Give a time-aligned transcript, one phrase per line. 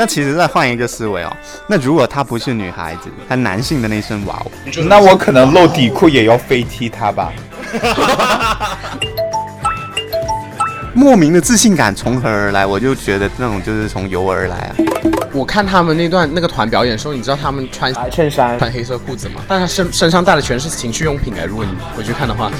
[0.00, 4.46] 那其实再换一个思维哦，那如果他不是女孩子，他男性的那身娃娃，
[4.88, 7.30] 那我可能露底裤也要飞踢他吧。
[10.94, 12.64] 莫名的自信感从何而来？
[12.64, 14.74] 我就觉得那种就是从油而来啊。
[15.32, 19.42] 我看他们那段那个团表演的时候，你知道他们穿白衬衫，穿黑色裤子吗？
[19.46, 22.50] 但他身身上带的全是情趣用品哎，如果你回去看的话。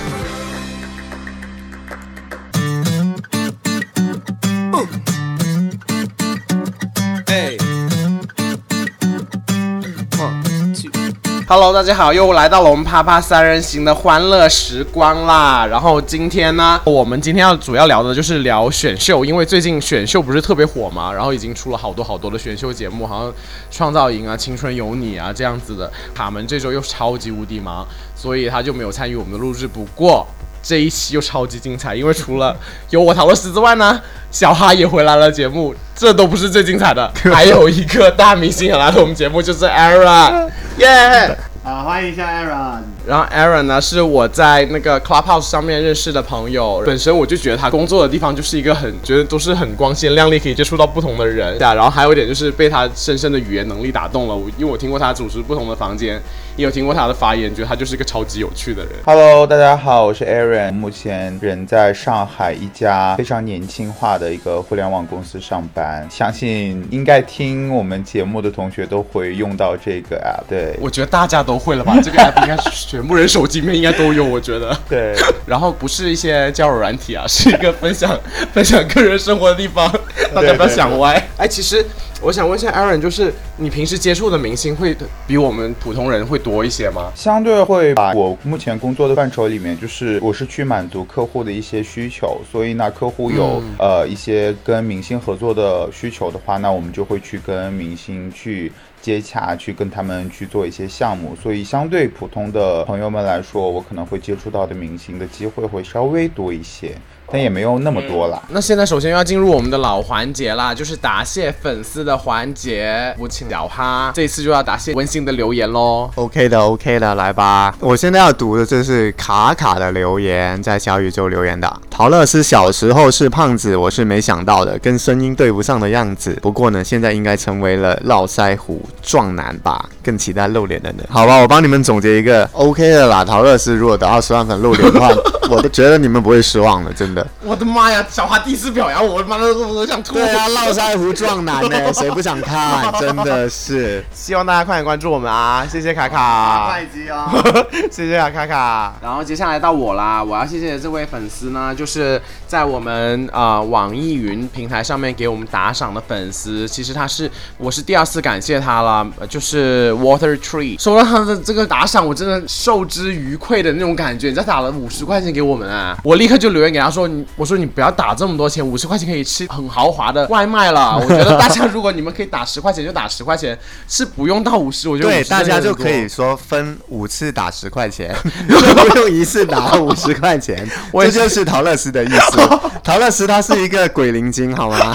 [11.53, 15.67] Hello，大家好，又来到了我们啪啪三人行的欢乐时光啦。
[15.67, 23.33] 然后今天呢，我们今天要主要聊的就是聊选秀，因为最近选秀不是特别火嘛，然后已经出了好多好多的选秀节目，好像
[23.69, 25.91] 创造营啊、青春有你啊这样子的。
[26.15, 29.67] 卡门这周又超级无敌忙，所以他就没有参与我们的录制。
[29.67, 30.25] 不过
[30.63, 32.57] 这一期又超级精彩，因为除了
[32.91, 35.75] 有我陶乐斯之外呢，小哈也回来了节目。
[35.95, 40.49] 这都不是最精彩的， 还有一个大明星也来了我们节目，就是 Aaron，
[40.79, 41.37] 耶！
[41.63, 42.81] 啊，欢迎一下 Aaron。
[43.11, 46.81] 然后 Aaron 呢，是我在那个 Clubhouse 上面认识的朋友。
[46.87, 51.59] 本身我就觉得他工作的地方就是一个很，觉得都是很光鲜亮丽，可以接触到不同的人。
[51.59, 54.37] 对啊，然后还有一点就是被他深深的语言能力打动了。
[54.37, 56.23] 我因为我听过他主持不同的房间，
[56.55, 58.93] 也有听过他的发言，觉得他就是一个超级有趣的人。
[59.05, 66.07] Hello，大家好，我是 Aaron，目前人在上海一家非常年轻化的一个互联网公司上班。
[66.09, 70.49] 相信应该听我们节目的同学都会用到这个 app。
[70.49, 71.99] 对，我觉得大家都会了吧？
[72.01, 72.57] 这个 app 应该
[73.01, 74.79] 全部人手机里面应该都有，我觉得。
[74.87, 75.15] 对。
[75.47, 78.19] 然后不是一些交友软体啊，是一个分享
[78.53, 79.91] 分享个人生活的地方，
[80.35, 81.29] 大家不要想歪。
[81.39, 81.83] 哎，其实。
[82.23, 84.95] 我想问一下，Aaron，就是你平时接触的明星会
[85.27, 87.11] 比我们普通人会多一些吗？
[87.15, 88.13] 相对会吧。
[88.15, 101.35] 我目前工作的范畴里面，就是我是去满足客户的一些需求，所以那客户有呃一些跟明星合作的需求的话，那我们就会去跟明星去接洽，去跟他们去做一些项目。
[101.43, 106.95] 所以相对普通的朋友们来说，我可能会接触到的明星的机会会稍微多一些。
[107.31, 108.43] 但也没有那么多了。
[108.49, 113.15] 那现在首先要进入我们的老环节啦，就是答谢粉丝的环节。
[113.19, 116.11] 我请小哈，这次就要答谢温馨的留言喽。
[116.17, 117.75] OK 的，OK 的，来吧。
[117.81, 121.81] 我现在要读的这是卡卡的留言，在小宇宙留言的。
[121.91, 126.37] 陶乐斯小时候是胖子，我是没想到的，跟声音对不上的样子。
[126.43, 129.89] 不过呢，现在应该成为了络腮胡壮男吧？
[130.03, 130.99] 更期待露脸的人。
[131.09, 133.25] 好吧，我帮你们总结一个 OK 的啦。
[133.25, 135.09] 陶乐斯如果得到十万粉露脸的话，
[135.51, 137.20] 我都觉得你们不会失望的，真的。
[137.43, 138.05] 我的妈呀！
[138.09, 140.15] 小花第一次表扬我，我妈的我都想吐。
[140.15, 142.93] 对啊，络腮胡壮男呢，谁不想看？
[143.01, 145.67] 真的是， 希望大家快点关注我们啊！
[145.71, 147.29] 谢谢卡卡，快机哦！
[147.91, 148.95] 谢谢啊，卡卡。
[149.03, 156.67] 然后接下来到我啦，我要谢谢这位粉丝呢，就是在我们呃网易云平台上面给我们打赏的粉丝。
[156.69, 164.29] 其实他是，我是第二次感谢他了，就是 Water Tree 收到他的这个打赏，我真的受之愉快的那种感觉。
[164.29, 167.10] 你再打了五十块钱给我们啊，我立刻就留言给他说。
[167.37, 170.97] 我说你不要打这么多钱，五十块钱可以吃很豪华的外卖了。
[171.03, 174.89] 我觉得大家如果你们可以打十块钱就打十块钱，是不用到五十。
[174.89, 178.15] 我觉得对，大家就可以说分五次打十块钱，
[178.47, 180.69] 不用一次打五十块钱。
[180.93, 182.39] 这就是陶乐斯的意思。
[182.83, 184.95] 陶乐斯他是一个鬼灵精，好吗？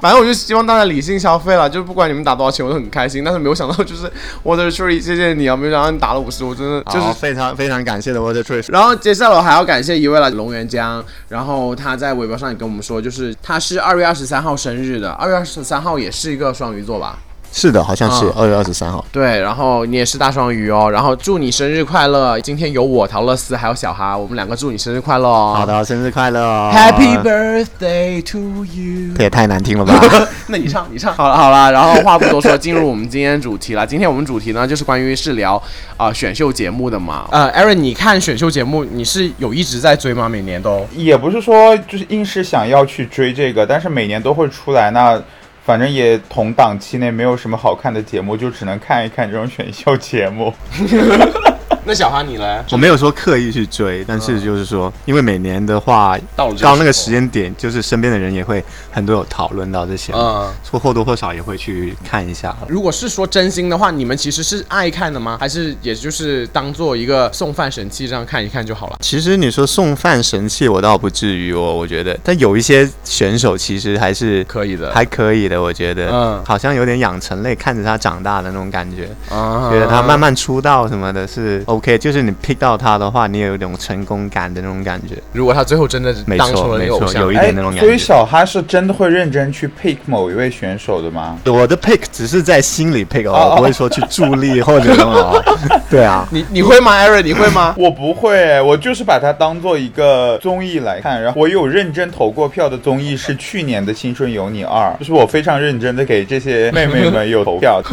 [0.00, 3.24] 反正我就希望大家理性消费了，就是不管你们打多少钱，我都很开心。
[3.24, 4.10] 但是没有想到就是
[4.44, 5.56] Water Tree，谢谢你啊！
[5.56, 8.64] 没有想到你打了五十，我真的就是非常非常感谢的 Water Tree。
[8.68, 11.53] 然后接下来我还要感谢一位了，龙源江，然后。
[11.54, 17.18] 后他在微博上也跟我们说，就是他是二月二十三号生日的，二月二十三号也是一个双鱼座吧。
[17.56, 19.02] 是的，好像是二月二十三号。
[19.12, 22.38] 对，然后你也是大双鱼哦，然后祝你生日快乐！
[22.40, 25.54] 今天有我陶乐思还有小哈，我们两个祝你生日快乐哦。
[25.56, 26.40] 好的，生日快乐
[26.74, 29.14] ！Happy birthday to you！
[29.16, 29.94] 这也太难听了吧？
[30.48, 31.14] 那你唱，你唱。
[31.14, 33.86] 好了好了，然后话不多说，进入我们今天主题了。
[33.86, 35.62] 今天我们主题呢，就是关于是聊
[35.96, 37.24] 啊选秀节目的嘛。
[37.30, 40.28] 呃，Aaron，你看选秀节目，你是有一直在追吗？
[40.28, 40.84] 每年都？
[40.96, 45.22] 也不是说就是硬是想要去追这个，但是每年都会出来那。
[45.64, 50.52] 反正也同档期内没有什么好看的节目，就只能看一看这种选秀节目。
[51.86, 52.64] 那小哈你呢？
[52.70, 62.56] 我没有说刻意去追，但是就是说，因为每年的话，到到那个时间点，就是身边的人也会很多有讨论到这些，嗯，或或多或少也会去看一下。
[62.68, 65.36] 如果是说真心的话，你们其实是爱看的吗？
[65.38, 68.96] 还是也就是当做一个送饭神器这样看一看就好了？
[69.00, 81.62] 其实你说送饭神器，我倒不至于哦，我觉得，但有一些选手其实还是可以的，还可以的，我觉得，嗯，好像有点养成类，看着他长大的那种感觉，觉得他慢慢出道什么的，是。
[81.74, 85.16] OK，就是你 pick 到他的话，你也有一种成功感的那种感觉。
[85.32, 88.04] 如果他最后真的没当成错，没错，了你偶像有，一哎点那种，感觉所以觉。
[88.04, 91.36] 小哈是真的会认真去 pick 某一位选手的吗？
[91.46, 95.42] 我的 pick 只是在心里 pick 哦哦，我不会说去助力或者什么哦。
[95.90, 97.22] 对啊，你你会吗，Aaron？
[97.22, 97.74] 你会吗？
[97.78, 101.20] 我不会，我就是把它当做一个综艺来看。
[101.20, 107.82] 然后我有认真投过票的综艺是去年的《青春有你二》，就是我非常认真的给这些妹妹们有投票。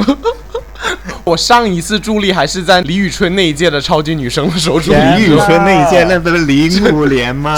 [1.23, 7.55] 我上一次助力还是在李宇春那一届的超级女声的时候助力，李宇春那一届，那不是零五年吗？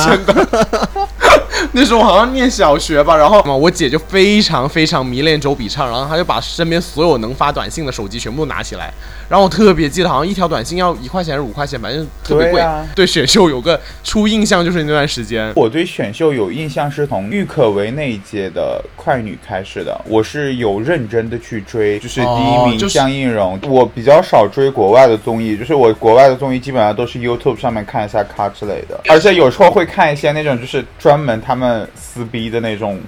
[1.73, 8.91] 那时候我好像念小学吧，然后嘛我姐就非常非常迷恋周笔畅，然后她就把身边所有能发短信的手机全部都拿起来，
[9.29, 12.53] 然后我特别记得好像一条短信要一块钱还是五块钱，反正特别贵。
[12.53, 15.51] 对啊 对选秀有个初印象就是那段时间。
[15.55, 23.59] 我对选秀有印象是从郁可唯那一届的快女开始的，我是有认真的去追，就是第一名哦就是江映蓉。
[23.63, 32.99] 我比较少追国外的综艺，就是我国外的综艺基本上都是 YouTube 上面看一下咖之类的，而且有时候会看一些那种就是专门他们撕逼的那种。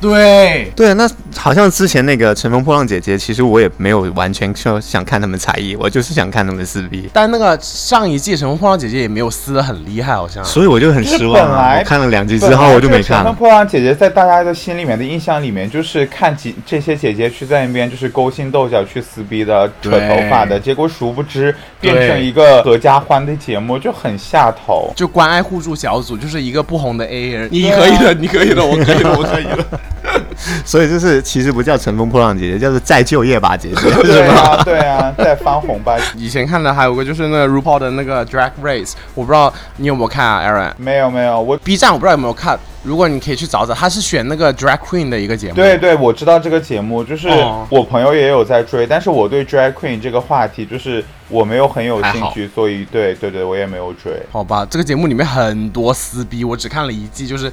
[0.00, 10.44] 对，对，那好像之前那个《乘风破浪姐姐》，其实我也没有完全说想看他们才艺，我就是想看他们撕逼，但那个上一季《乘风破浪姐姐》也没有撕的很厉害，好像。
[10.44, 11.46] 所以我就很失望、啊。
[11.46, 13.34] 本来我看了两集之后，我就没看乘风。
[13.36, 24.92] 破浪姐姐在大家的心里面的印象里面，就是看几这些姐姐去在那边就是勾心斗角去撕逼的、扯头发的，结果殊不知变成一个合家欢的节目，就很下头。
[24.96, 29.64] 就关爱互助小组，就是一个不红的 A 人，你可以的，你可以的，我可以的，我可以的。
[30.64, 34.34] 所以就是其实不叫《乘风破浪姐姐》，叫做再就业吧姐姐， 对是吗？
[34.34, 35.96] 啊，对啊，再翻红吧。
[36.16, 40.72] 以前看的还有个就是那个 RuPaul 的那个 Drag Race，我不知道你有没有看啊，Aaron。
[40.76, 45.54] 没有没有，我 B 站我不知道有没有看，如果你可以去找找，他是选那个 Drag Queen 的一个节目。
[45.54, 54.12] 对对，我知道这个节目，就是哦我朋友也有在追，但是我对 drag queen 这个话题就是我没有很有兴趣，所以对对对，我也没有追。
[54.30, 57.52] 好吧，这个节目里面很多撕逼，我只看了一季，就是。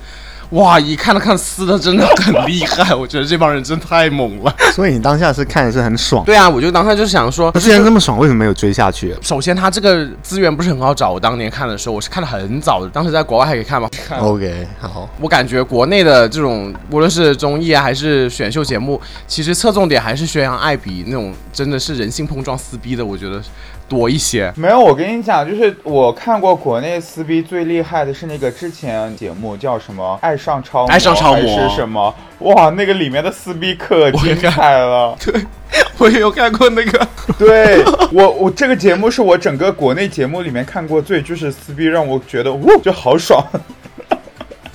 [0.51, 4.55] 哇，一看了看撕的真的很厉害，我觉得这帮人真太猛了。
[4.73, 6.25] 所以你当下是看的是很爽。
[6.25, 9.15] 对啊，我就当下就想说，那既然这么爽，为什么没有追下去？
[9.21, 13.87] 首先它这个资源不是很好找，我当年看的时候我是看的很早的，当时在国外还可以看吗。
[14.19, 23.39] OK，好，我感觉国内的这种无论是综艺啊还是选秀节目，其实侧重点还是宣扬爱比那种真的是人性碰撞撕逼的，我觉得
[23.89, 24.53] 多一些。
[24.55, 32.15] 没有，我跟你讲，就是我看过国内撕逼最厉害的是那个之前节目叫什么《爱上超模》爱上超模还是什么？
[32.39, 35.17] 哇，那个里面的撕逼可精彩了。
[35.19, 35.43] 对
[35.97, 37.07] 我也有看过那个，
[37.37, 37.83] 对
[38.13, 43.43] 我，我这个节目是我整个国内节目里面看过最就是撕逼，让我觉得哇，就好爽。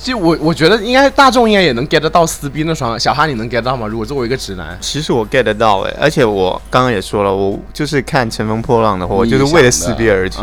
[0.04, 3.00] 其实我我觉得应该大众应该也能 get 得到撕逼那双。
[3.00, 3.86] 小哈，你能 get 到吗？
[3.86, 10.36] 如果作为一个直男，其实我 get 得到哎，而且我刚刚也说了，我就是看《乘风破浪》的话，我就是为了撕逼而去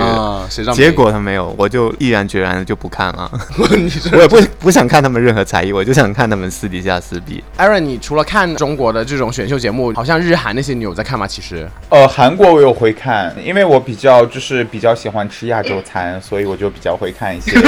[0.74, 3.32] 结果他没有，我就毅然决然的就不看了。
[4.12, 7.44] 我也不不想看他们任何才艺，我就想看他们私底下撕逼。
[7.60, 11.28] Aaron，你除了看中国的这种选秀节目，好像日韩那些你有在看吗？
[11.28, 17.52] 其实呃，韩国我有会看，因为我比较就是比较喜欢吃亚洲餐，所以我就比较会看一些。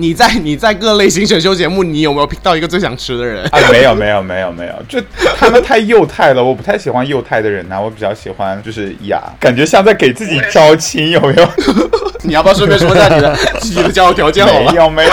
[0.00, 3.44] 你在你在各类型选秀节目，你有没有 pick 到一个最想吃的人？
[3.52, 4.98] 啊，没有没有没有没有，就
[5.38, 11.48] 他们太幼态了，我不太喜欢幼态的人呐、我比较喜欢就是雅，感觉像在给自己招亲，有没有？
[12.24, 14.74] 你要不要顺便说一下你的你的交友条件好没了？
[14.74, 15.10] 有 没有，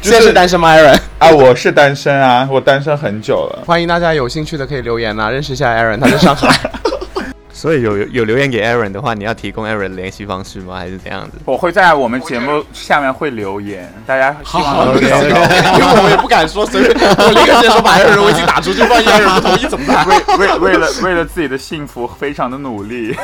[0.00, 0.98] 现在是单身吗，Aaron？
[1.18, 3.62] 啊，我是单身啊，我单身很久了。
[3.66, 6.48] 欢迎大家有兴趣的可以留言啊，认识一下 Aaron，他在上海。
[7.56, 10.76] 所以有有留言给 Aaron 的话，你要提供 Aaron 的联系方式吗？
[10.76, 11.38] 还是怎样子？
[11.46, 15.26] 我会在我们节目下面会留言，大家希好望能够找到。
[15.72, 20.06] 因为我也不敢说随便， 我立刻直接说把 Aaron 的微信打出去，万一 Aaron 不同意怎么办？
[20.38, 23.16] 为为为了为了自己的幸福，非常的努力。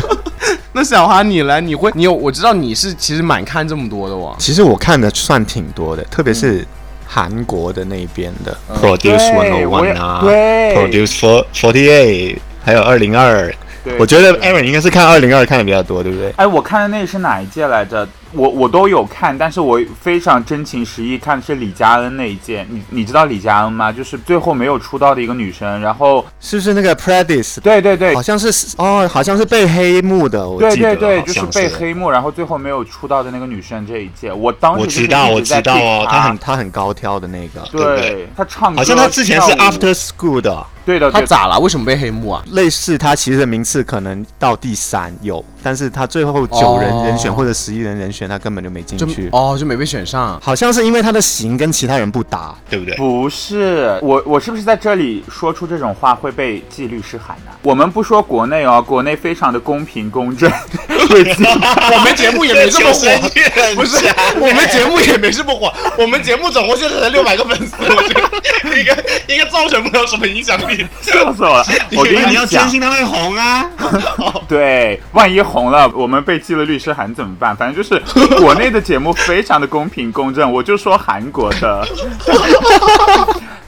[0.72, 4.34] 那小华你来，你会你有我知道你是其实蛮看这么多的哇。
[4.38, 6.66] 其实我看的算挺多的，特别是
[7.06, 13.54] 韩国的那边的、Produce One O One 啊，Produce For Forty Eight，还有二零二。
[13.90, 16.32] 对我觉得 Aaron 应该是看二零二看的比较多，对不对？
[16.36, 18.06] 哎，我看的那是哪一届来着？
[18.32, 22.66] 我我都有看，但是我非常真情实意看的是李佳恩那一届。
[22.68, 23.90] 你你知道李佳恩吗？
[23.90, 25.80] 就是最后没有出道的一个女生。
[25.80, 27.60] 然后，是不是那个 Predis？
[27.60, 34.32] 对对对好像是哦，好像是被黑幕的，我对记得对对，好像就是被黑幕，然后最后没有出道的那个女生这一届。
[34.32, 37.60] 我当时我知道，我知道哦他很她很高挑的那个？
[37.70, 41.58] 对，她唱歌好像她之前是 After School 的，对的，他咋了？
[41.58, 42.42] 为什么被黑幕啊？
[42.52, 49.28] 类似他其实的名次可能到第三有，但是他最后九人人选哦或者十一人人选，他根本就没进去。
[49.32, 50.40] 哦，就没被选上。
[50.40, 52.94] 好像是因为他的型跟其他人不搭，对不对？
[52.96, 60.48] 不是我，我是不是在这里说出这种话会被纪律师喊呢、我们不说国内哦，国内非常的公平公正，
[61.10, 63.08] 我们节目也没这么火，
[63.74, 64.06] 不不是，
[64.38, 68.94] 我们节目也没这么火，我们节目总共现在才六百个粉丝，我觉得应该
[69.34, 70.75] 应该造成不了什么影响力。
[71.00, 71.64] 笑死我了。
[71.96, 73.70] 我跟你要讲坚，信他会红啊！
[74.48, 77.54] 对，万一红了，我们被寄了律师函怎么办？
[77.56, 78.00] 反正就是
[78.38, 81.86] 国内的节目非常的公平公正，我就说韩国的。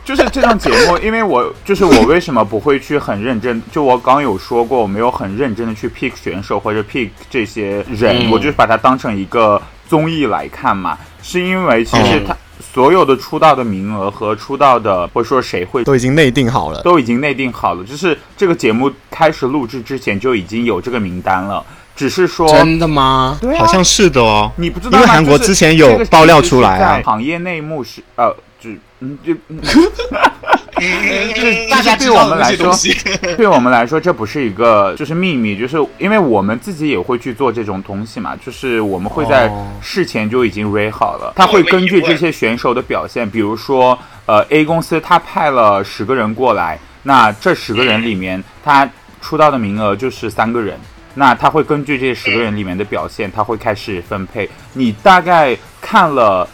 [0.04, 3.62] 就是这档节目，因为我就是我为什么不会去很认真？
[3.70, 10.96] 就我刚有说过，我没有很认真的去 pick 选手或者 pick 这些人，嗯我就是把它当成一个综艺来看嘛。
[11.22, 16.80] 是因为其实它所有的出道的名额和出道的或者说谁会都已经内定好了。
[16.82, 21.64] 都已经内定好了，就是这个节目开始录制之前就已经有这个名单了，
[21.96, 23.38] 只是说真的吗？
[23.40, 24.98] 对啊好像是的哦，你不知道？
[24.98, 29.34] 因为韩国之前有爆料出来啊行业内幕是呃，就嗯就。
[29.48, 29.60] 嗯
[30.78, 32.72] 就是大家 对我们来说，
[33.36, 48.88] 对我们来说，这不是一个就是秘密，就是因为我们自己也会去做这种东西嘛，就是我们会在哦事前就已经 r 好了，他会根据这些选手的表现，比如说呃 A 公司他派了十个人过来，那这十个人里面他
[49.20, 50.78] 出道的名额就是三个人。
[51.14, 54.48] 那他会根据这十个人里面的表现，他会开始分配。
[54.74, 56.48] 你大概看了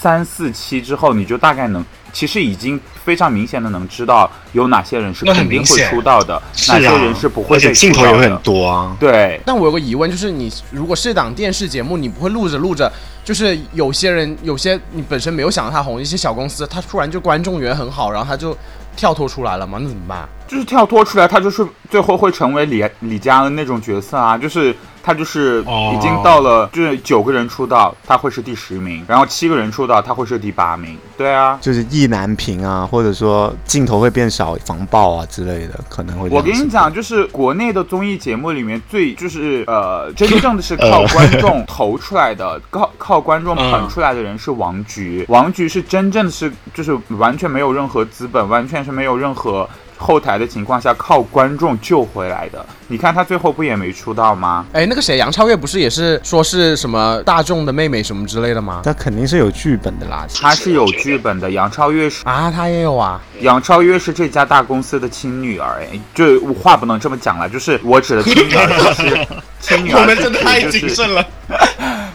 [0.00, 8.42] 三四期之后，你就大概能，其实已经非常明显的能知道有哪些人是肯定会出道的，哪些啊人是不会而且被镜头也会很出道的。
[8.42, 8.96] 多啊。
[8.98, 12.90] 对，但我有个疑问，就是你如果是档电视节目，你不会录着录着，
[13.22, 18.56] 就是有些人有些你本身没有想到他红，一些小公司他突然就观众缘很好，然后他就
[18.96, 20.26] 跳脱出来了嘛，那怎么办？
[20.48, 24.74] 就是跳脱出来，他就是最后会成为李李佳恩那种角色啊，就是
[25.10, 30.96] 他就是哦已经到了，就是九个人出道，他会是第十名，然后七个人出道，他会是第八名。
[31.18, 36.40] 对啊，就是意难平啊，或者说镜头会变少、防爆啊之类的，可能会我。
[36.40, 45.26] 跟你讲，就是国内的综艺节目里面最就是呃，真正的是靠观众投出来的， 靠靠观众捧出来的人是王菊。
[45.28, 49.68] 王菊是真正的是就是完全没有任何资本，完全是没有任何
[50.00, 52.64] 后台的情况下，靠观众救回来的。
[52.88, 54.66] 你看他最后不也没出道吗？
[54.72, 58.80] 哎，那个谁，杨超越不是也是说是什么大众的妹妹什么之类的吗？
[58.82, 60.26] 他肯定是有剧本的啦。
[60.40, 63.20] 他是有剧本的，杨超越是啊，他也有啊。
[63.40, 69.26] 杨超越是这家大公司的亲女儿，哎，就话不能这么讲了，就是我指的亲女儿就是
[69.60, 71.24] 亲女儿我们真的太谨慎了。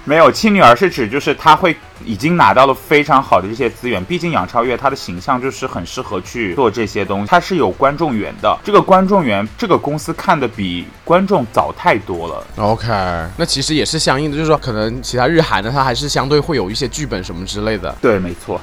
[0.06, 8.56] 没有，亲女儿是指就是他会已经拿到了非常好的这些资源，毕竟杨超越她的形象就是很适合去做这些东西，她是有观众缘的。
[8.64, 12.46] 这个观众缘，这个公司看的比观众早太多了。
[12.58, 12.88] OK，
[13.36, 17.94] 那其实也是相应的，就是说可能其他日韩的它还是相对会有一些剧本什么之类的。
[18.00, 18.62] 对，没错。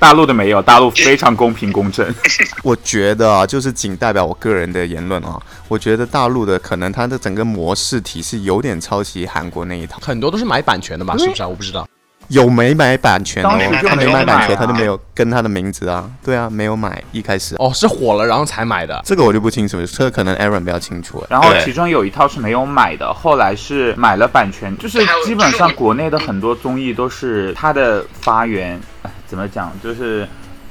[0.00, 2.12] 大陆的没有，大陆非常公平公正。
[2.64, 10.00] 我觉得啊，就是仅代表我个人的言论啊，我觉得大陆的可能它的整个模式体系有点抄袭韩国那一套。
[10.02, 11.16] 很多都是买版权的吧？
[11.18, 11.48] 是不是啊？
[11.48, 11.86] 我不知道。
[12.30, 13.50] 有没买版权哦？
[13.86, 16.10] 他没买版权，他就没有跟他的名字啊。
[16.24, 17.54] 对啊，没有买一开始。
[17.58, 19.00] 哦，是火了然后才买的。
[19.04, 21.18] 这个我就不清楚了，这个可能 Aaron 比较清楚。
[21.18, 30.26] 哎然后其中有一套是没有买的，后来是买了版权，就是基本上国内的很多综艺都是他的发源，哎怎么讲，就是。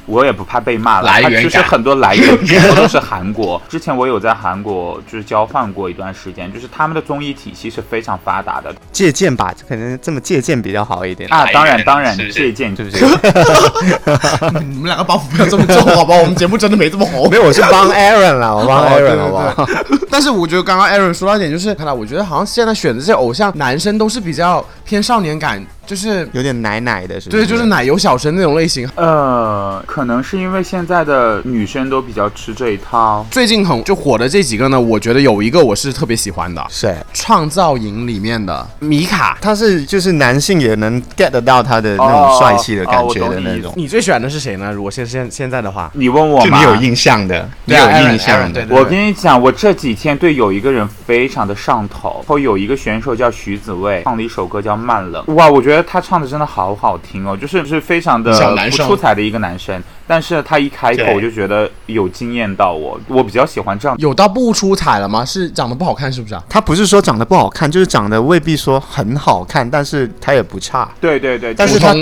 [0.06, 3.62] 我也不怕被骂了，来源它就是很多来源 全部都是韩国。
[3.70, 11.32] 之前我有在韩国就是交换过一段时间，就是他们的综艺体系是非常发达的借鉴吧，可能这么借鉴比较好一点。
[11.32, 11.46] 啊。
[11.53, 13.06] 当然当然借鉴是不是？
[14.70, 16.15] 你们两个包袱不要这么重，好吧？
[16.15, 17.38] 我们节目真的没这么红 没。
[17.38, 19.70] 有，我是帮 Aaron 了，我帮 Aaron 了好不好？
[20.10, 27.41] 但是我觉得刚刚 Aaron 说到一点，就是看到我觉得好像现在选的这些偶像男生都是比较偏少年感，就是有点奶奶的，是不是？
[27.41, 28.88] 对，就是奶油小生那种类型。
[28.93, 33.25] 呃，可能是因为现在的女生都比较吃这一套。
[33.31, 36.96] 最近很就火的这几个呢，我觉得有一个我是特别喜欢的，《谁？
[37.12, 39.36] 创造营》里面的米卡。
[39.41, 43.74] 他是就是男性也能 get 得到他的那哦种帅气的感觉的那种。
[43.75, 44.72] 你最喜欢的是谁呢？
[44.72, 46.77] 如果现现现在的话，你问我吗？
[46.79, 48.53] 印象的，你有印象。
[48.53, 63.96] 对我跟你讲，我这几天对有一个人非常的上头，后有一个选手叫徐子未，唱了一首歌叫《慢冷》，哇，我觉得他唱的真的好好听哦，就是是非常的不出彩的一个男生，但是他一开口我就觉得有惊艳到我，我比较喜欢这样。
[64.00, 65.24] 有到不出彩了吗？
[65.24, 66.44] 是长得不好看是不是啊？
[66.50, 70.89] 他不是说长得不好看，就是长得未必说很好看，但是他也不差。
[71.00, 71.94] 对对对，但是他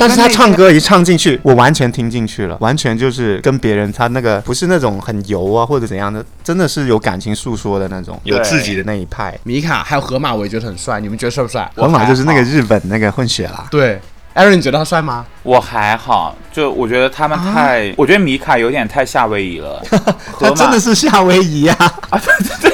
[0.00, 9.38] 但是他唱歌一唱进去，我完全听进去了，完全就是跟别人他那个不是那种很油啊或者怎样的，真的是有感情诉说的那种，有自己的那一派。
[9.44, 11.70] 米卡还有河马，我也觉得很帅，你们觉得帅不帅？
[11.76, 14.00] 河马就是那个日本那个混血啦，对
[14.34, 15.24] ，Aaron，你觉得他帅吗？
[15.42, 19.82] 我还好，就我觉得他们太，我觉得米卡有点太夏威夷了，
[20.38, 21.94] 他真的是夏威夷啊，
[22.62, 22.72] 对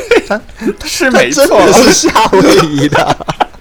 [0.86, 1.72] 是他没错真的。
[1.72, 3.16] 是夏威夷的。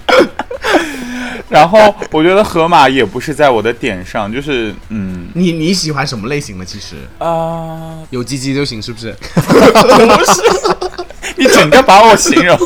[1.49, 6.65] 然后我觉得河马也不是在我的点上，就是嗯你你喜欢什么类型的？
[6.65, 10.41] 其实啊、有鸡鸡就行，是不是 不是？
[11.37, 12.57] 你整个把我形容。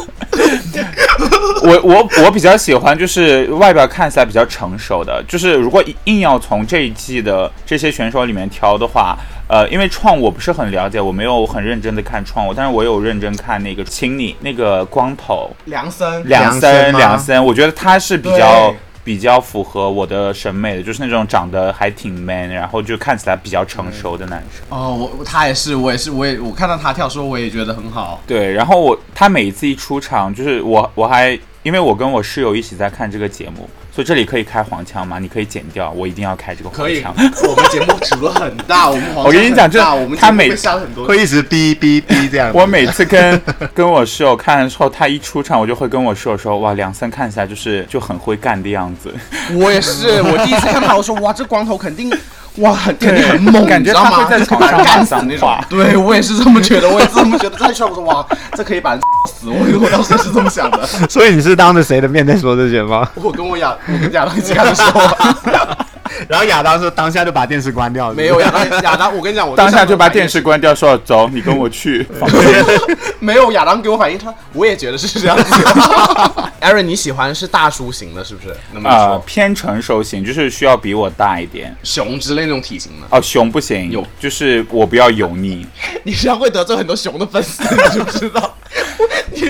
[1.61, 24.63] 我我我比较喜欢就是外表看起来比较成熟的，就是如果硬要从这一季的这些选手里面挑的话，呃，因为创我不是很了解，我没有很认真的看创我，但是我有认真看那个青你那个光头梁森梁梁森梁森，我觉得他是比较比较符合我的审美的，就是那种长得还挺 man，然后就看起来比较成熟的男生。
[24.69, 28.21] 哦，我他也是，我也是，我也我看到他跳说，我也觉得很好。
[28.27, 35.19] 对，然后我他每一次一出场，就是我我还因为我跟我室友一起在看这个节目，所以这里可以开黄腔吗？
[35.19, 37.13] 你可以剪掉，我一定要开这个黄可以，腔。
[37.15, 40.49] 我们节目尺度很大，我们黄我跟你讲腔很大这我们他每
[41.05, 42.51] 会一直哔哔哔 这样。
[42.53, 43.39] 我每次跟
[43.73, 49.13] 跟我室友看的时候，他一出场，我就会跟我室友说：“哇，梁森看起来就是就很会干的样子。
[49.53, 52.11] 我也是，我第一次看到，我说哇，这光头肯定
[52.57, 54.11] 哇，很肯定很猛，感觉你知道吗？
[54.11, 55.49] 他会在床上 干死那种。
[55.69, 57.57] 对我也是这么觉得，我也是这么觉得。
[57.57, 59.47] 再帅，我说哇，这可以把人死。
[59.47, 60.85] 我我当时是这么想的。
[61.09, 63.09] 所以你是当着谁的面在说这些吗？
[63.15, 65.01] 我跟我亚，我跟亚当一起看的时候，
[66.27, 72.63] 然后亚当说当下就把电视关掉，没有亚当，亚当，我跟你讲，我”当下就把电视关掉，说：“走，你跟我去 房间。
[73.19, 75.43] 没有亚当给我反应，他我也觉得是这样子。
[76.61, 78.55] Aaron，你喜欢是大叔型的，是不是？
[78.73, 81.75] 那”么偏成熟型，就是需要比我大一点。
[81.83, 85.65] 熊之类那种体型的，哦，熊不行，有就是我不要油腻。
[86.03, 88.55] 你这样会得罪很多熊的粉丝，你知不知道？
[89.33, 89.41] 你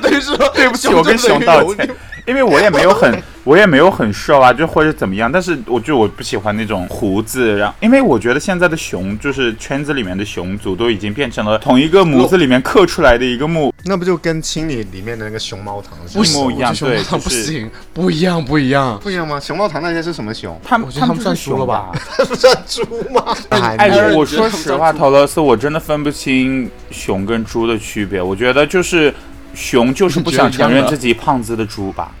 [0.00, 1.88] 等于说对不起，我跟熊道歉，
[2.26, 18.98] 因为我也没有很，我也没有很瘦啊，就或者怎么样，但是我就我不喜欢那种胡子，然后因为我觉得现在的熊就是圈子里面的熊族都已经变成了同一个模子里面刻出来的一个木，那不就跟清理里面的那个熊猫糖是不一模一样对熊猫糖不行，不一样，不一样。
[19.02, 19.38] 不一样吗？
[19.38, 20.58] 熊猫糖那些是什么熊？
[20.64, 22.24] 他们他们算猪了吧他？
[22.24, 22.82] 不算猪
[23.12, 23.36] 吗？
[23.50, 28.22] 哎，我说实话，陶乐斯，我真的分不清熊跟猪的区别。
[28.22, 29.12] 我觉得就是
[29.54, 32.10] 熊就是不想承认自己胖子的猪吧。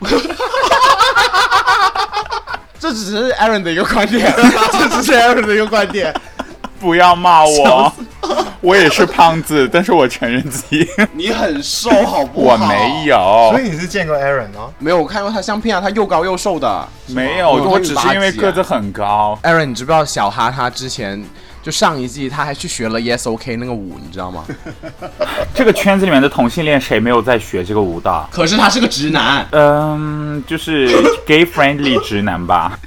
[2.78, 4.30] 这只是 Aaron 的一个观点，
[4.72, 6.14] 这只是 Aaron 的一个观点。
[6.78, 7.90] 不要骂我，
[8.60, 12.66] 我也是胖子，但是我承认自己你很瘦，好不好我？
[12.66, 13.16] 没有
[13.52, 14.70] 所，以你是见过 Aaron 哦？
[14.78, 16.86] 没有，我看过他相片啊，他又高又瘦的。
[17.06, 19.38] 没有，哦我只是因为个子很高。
[19.44, 21.24] Aaron，你知不知道小哈他之前
[21.64, 24.44] 就上一季他还去学了 Yes OK 那个舞，你知道吗？
[25.54, 28.28] 这个圈子里面的同性恋谁没有在学这个舞蹈？
[28.30, 29.46] 可是他是个直男。
[29.52, 30.86] 嗯，就是
[31.26, 32.78] gay friendly 直男吧。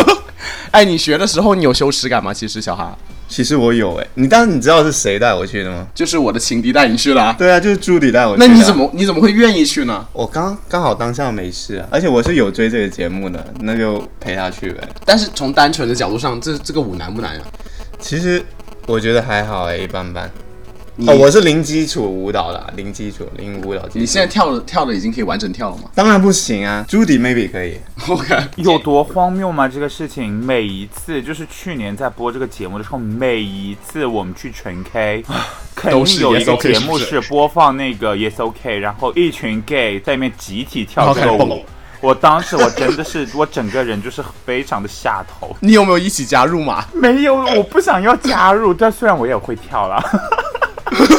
[0.72, 2.32] 哎，你学的时候你有羞耻感吗？
[2.32, 2.96] 其实小哈，
[3.28, 5.86] 其实我有哎，你当时你知道是谁带我去的吗？
[5.94, 7.34] 就是我的情敌带你去了啊。
[7.38, 8.46] 对啊，就是朱迪带我去的。
[8.46, 8.74] 那你怎？
[8.74, 10.02] 么你怎么会愿意去呢？
[10.14, 14.88] 我刚刚好当下没事啊，而且我是有追这个节目的，那就陪他去呗。
[15.04, 17.42] 但是从单纯的角度上，这这个舞难不难呀、
[18.04, 18.44] 其实
[18.86, 20.30] 我觉得还好哎，一般般。
[21.06, 23.98] 哦，我是零基础舞蹈的啊，零基础，零舞蹈基础。
[23.98, 27.78] 你现在跳的跳的已经可以完整跳了吗当然不行啊，，Judy maybe 可以。
[28.06, 29.66] ？OK，有多荒谬吗？
[29.66, 35.24] 这个事情，每一次就是去年在播这个节目的时候，每一次我们去纯 K，
[35.74, 41.64] 肯都是定有一个节目是播放那个 Yes OK，然后一群 gay 在里面集体跳这个 OK 舞。
[42.04, 45.56] 我当时我真的是， 我整个人就是非常的下头。
[45.60, 46.84] 你有没有一起加入嘛？
[46.92, 50.04] 没有，我不想要加入，但虽然我也会跳啦。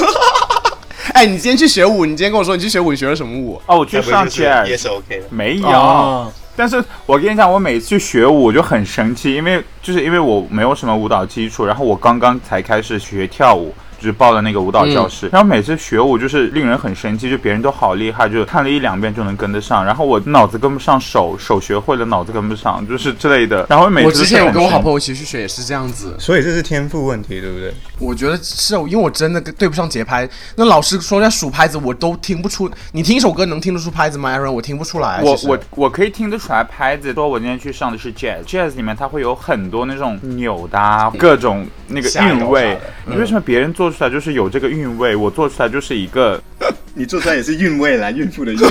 [1.14, 3.60] 哎，你今天去学舞，你今天跟我说你去学舞，你学了什么舞？
[3.66, 5.26] 哦，我去上 jazz，是 OK 的。
[5.32, 5.68] 没有。
[5.68, 23.66] 哦但是我跟你讲，我每次去学舞我就很生气，因为就是因为我没有什么舞蹈基础，然后我刚刚才开始学跳舞，就是报的那个舞蹈教室，然后每次学舞就是令人很生气，就别人都好厉害，就看了一两遍就能跟得上，然后我脑子跟不上手，手学会了脑子跟不上，就是之类的。
[23.70, 26.16] 然后每次我之前有跟我好朋友，一起去学，也是这样子。
[26.20, 27.74] 所以这是天赋问题，对不对？
[28.00, 30.28] 我觉得是因为我真的跟对不上节拍。
[30.56, 32.70] 那老师说要数拍子，我都听不出。
[32.92, 35.22] 你听一首歌能听得出拍子吗？Aaron，我听不出来。
[35.24, 37.14] 我我我可以听得出来拍子。
[37.14, 42.78] 说我今天去上的是 jazz，jazz 里面它会有很多那种扭的、啊，各种那个韵味。
[43.06, 46.42] 你为什么别人做出来就是有这个韵味，我做出来就是一个
[46.96, 48.60] 你做出来也是韵味啦，孕妇的孕。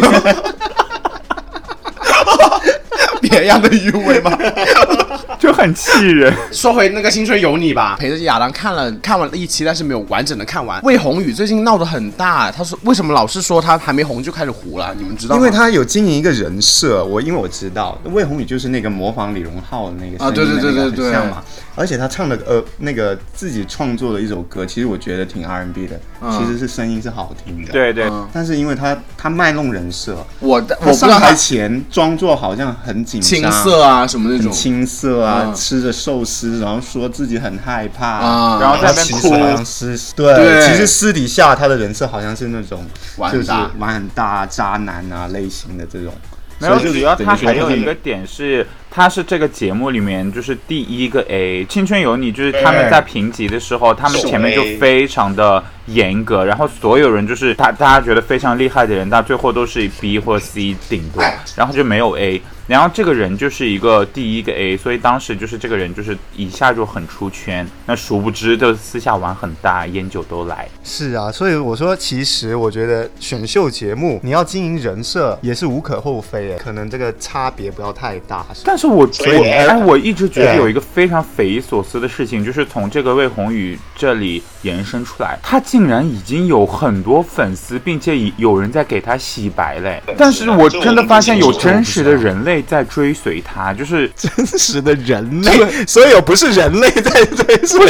[3.20, 4.31] 别样的韵味吗？
[5.40, 6.33] 就很气人。
[6.53, 10.81] 说回那个《青春有你》吧，陪着亚当看了看完了一期，但是没有完整的看完。
[10.83, 14.94] 魏宏宇最近闹得很大，他说为什么老是说他还没红就开始糊了？
[14.96, 15.40] 你们知道吗？
[15.40, 21.42] 因为他有经营一个人设，我因为我知道魏宏宇就是那个模仿李荣浩的那个啊对对声音的那个对对像嘛，
[21.76, 27.72] 而且他唱的呃那个自己创作的一首歌，其实我觉得挺 R&B 的，其实是声音是好听的，。
[27.72, 28.28] 对对，嗯。
[28.32, 34.52] 但是因为他他卖弄人设，我我上台不知道他前装作好像很紧张、青涩啊什么那很种。
[34.52, 35.54] 青涩啊，嗯。
[35.54, 38.58] 吃着寿司，然后说自己很害怕啊。
[38.60, 39.30] 然后在那边哭。
[39.32, 40.68] 好像是对，对。
[40.68, 42.84] 其实私底下他的人设好像是那种
[43.32, 46.12] 就是玩很大渣男啊类型的这种。
[46.60, 61.20] 没有，所以就主要他还有一个点是，他是这个节目里面就是第一个 A，《青春有你》就是他们在评级的时候，他们前面就非常的严格，然后所有人就是大大家觉得非常厉害的人，到最后都是 B 或 C 顶多，
[61.57, 62.40] 然后就没有 A。
[62.66, 70.66] 然后这个人就是一个第一个 A，所以当时就是这个人就是一下就很出圈，那殊不知就私下玩很大，烟酒都来。
[70.83, 78.44] 是啊，所以我说，其实我觉得选秀节目你要经营人设也是无可厚非诶，可能这个差别不要太大。
[78.64, 90.03] 但是我所以我哎，我一直觉得有一个非常匪夷所思的事情，就是从这个魏宏宇这里延伸出来，他竟然已经有很多粉丝，并且已有人在给他洗白嘞。
[90.16, 97.80] 但是我真的发现有真实的人类在追随他，就是真实的人类，所以有不是人类在追随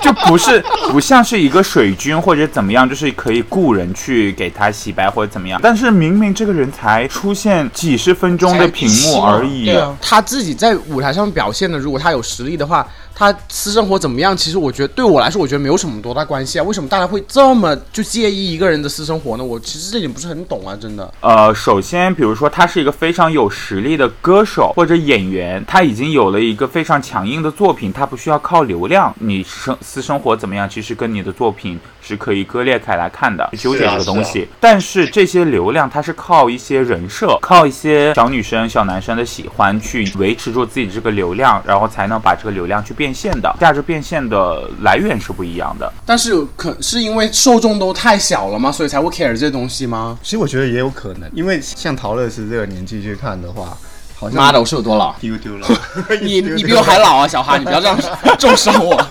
[0.00, 5.58] 就不是不像是一个水军或者怎么样，就是可以雇人去给他洗白或者怎么样。
[5.60, 12.86] 但是明明这个人才出现几十分钟的屏幕而已，对啊，他自己在舞台上表现的，如果他有实力的话，
[13.18, 14.36] 他私生活怎么样？
[14.36, 16.62] 其实我觉得对我来说，我觉得没有什么多大关系啊。
[16.62, 19.42] 为什么大家会这么就介意一个人的私生活呢？
[19.42, 21.10] 我其实这点不是很懂啊，真的。
[21.22, 29.14] 呃，首先，比如说他是一个非常有实力的歌手或者演员，他已经有了一个非常强硬的作品，他不需要靠流量。
[29.18, 34.46] 你生私生活怎么样，其实跟你的作品是可以割裂开来看的，纠结这个东西。
[34.60, 43.54] 但是这些流量，它是靠一些人设，靠一些小女生、小男生的喜欢去维持住自己这个流量，然后才能把这个流量去变现的。
[43.60, 45.92] 价值变现的来源是不一样的。
[46.04, 48.70] 但是可是因为受众都太小了吗？
[48.72, 50.18] 所以才会 care 这些东西吗？
[50.22, 53.76] 其实我觉得也有可能，因为像陶乐斯这个年纪去看的话，
[54.18, 55.14] 好像妈的，我是有多老？
[55.20, 55.66] 丢丢了。
[56.22, 57.98] 你 你比我还老啊，小哈，你不要这样
[58.38, 58.96] 重伤我。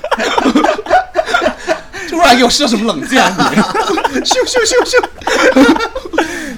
[2.10, 4.22] 突然给我设什么冷箭啊你？
[4.22, 5.00] 咻咻咻咻。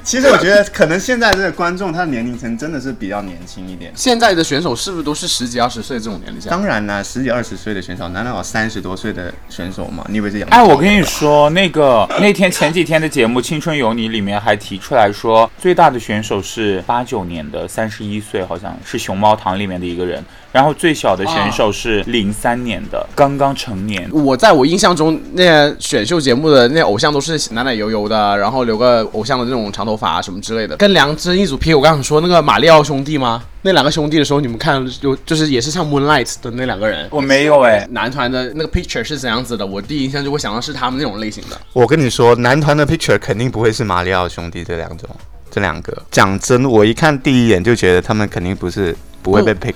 [0.08, 3.92] 其实我觉得可能现在这个观众他的年龄层真的是比较年轻一点。
[3.94, 6.50] 现在的选手是不是都是十几二十岁这种年龄层？
[6.50, 10.06] 当然啦，十几二十岁的选手，难道有三十多岁的选手吗？
[10.08, 10.48] 你以为是杨？
[10.48, 20.24] 哎，我跟你说，那个那天前几天的节目《青春有你》里面还提出来说，最大的选手是八九年的，三十一岁，好像是熊猫堂里面的一个人。
[20.58, 24.10] 然后最小的选手是零三年的，刚刚成年。
[24.12, 30.76] 我在我印象中，那选秀节目的那偶像都是奶奶油油的，然后留个偶像的那种长头发、啊、什么之类的。
[30.78, 33.44] 跟梁真一组 P，我刚想说那个马里奥兄弟吗？
[33.62, 37.08] 那两个兄弟的时候，你们看有就是也是像 Moonlight 的那两个人。
[37.12, 39.64] 我没有哎，男团的那个 picture 是怎样子的？
[39.64, 41.62] 我第一印象就会想到是他们那种类型的。
[41.72, 45.08] 我跟你说，男团的 picture 肯定不会是马里奥兄弟这两种，
[45.52, 45.96] 这两个。
[46.10, 49.74] 讲真，我一看第一眼就觉得他们肯定不是不会被 pick，、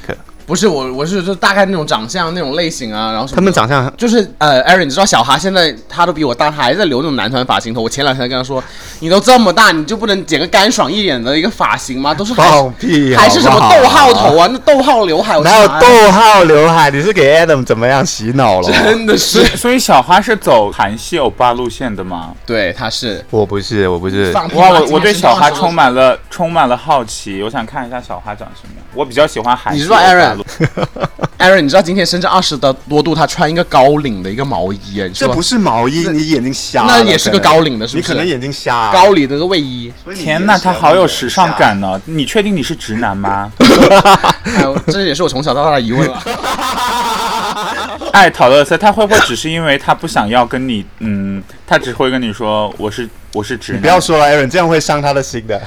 [0.51, 7.81] 不是我，我是就大概那种长相、那种类型啊，然后什么他们长相就是呃，Aaron，你知道小哈现在他都比我大，他还在留那种男团发型头。
[7.81, 8.61] 我前两天跟他说，
[8.99, 12.13] 你都这么大，你就不能剪个干爽一点的一个发型吗？
[12.13, 14.49] 都是放屁还是什么逗号头啊？
[14.51, 16.91] 那逗号刘海，我哪有逗号刘海？
[16.91, 18.69] 你是给 Adam 怎么样洗脑了？
[18.69, 22.31] 真的是，所以 小花是走韩系欧巴路线的吗？
[22.45, 24.33] 对，他是我不是，我不是。
[24.33, 28.85] 哇，我我对小哈充满了充满了好奇，我想看一下小哈长什么样。
[28.93, 30.47] 我比较喜欢韩系你知道欧巴 Aaron 路
[31.37, 36.87] Aaron，你知道今天深圳二十的多度，他穿一个高领的一个毛衣，你说这不是毛衣，你眼睛瞎了。
[36.89, 38.07] 那也是个高领的，是不是？
[38.09, 38.93] 你可能眼睛瞎、啊。
[38.93, 41.99] 高领的那个卫衣，天呐，他好有时尚感呢！
[42.05, 43.51] 你确定你是直男吗？
[44.87, 46.21] 这也是我从小到大的疑问了。
[48.13, 55.59] 哎，陶乐斯，他会不会只是因为他不想要跟你，嗯，他只会跟你说我是我是直男，不要说了，Aaron，这样会伤他的心的。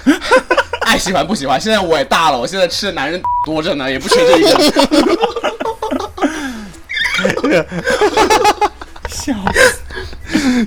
[0.95, 1.61] 爱喜欢不喜欢？
[1.61, 4.51] 现在我也大了，我现在吃的男人多着呢，也不缺这一个。
[9.11, 9.33] 笑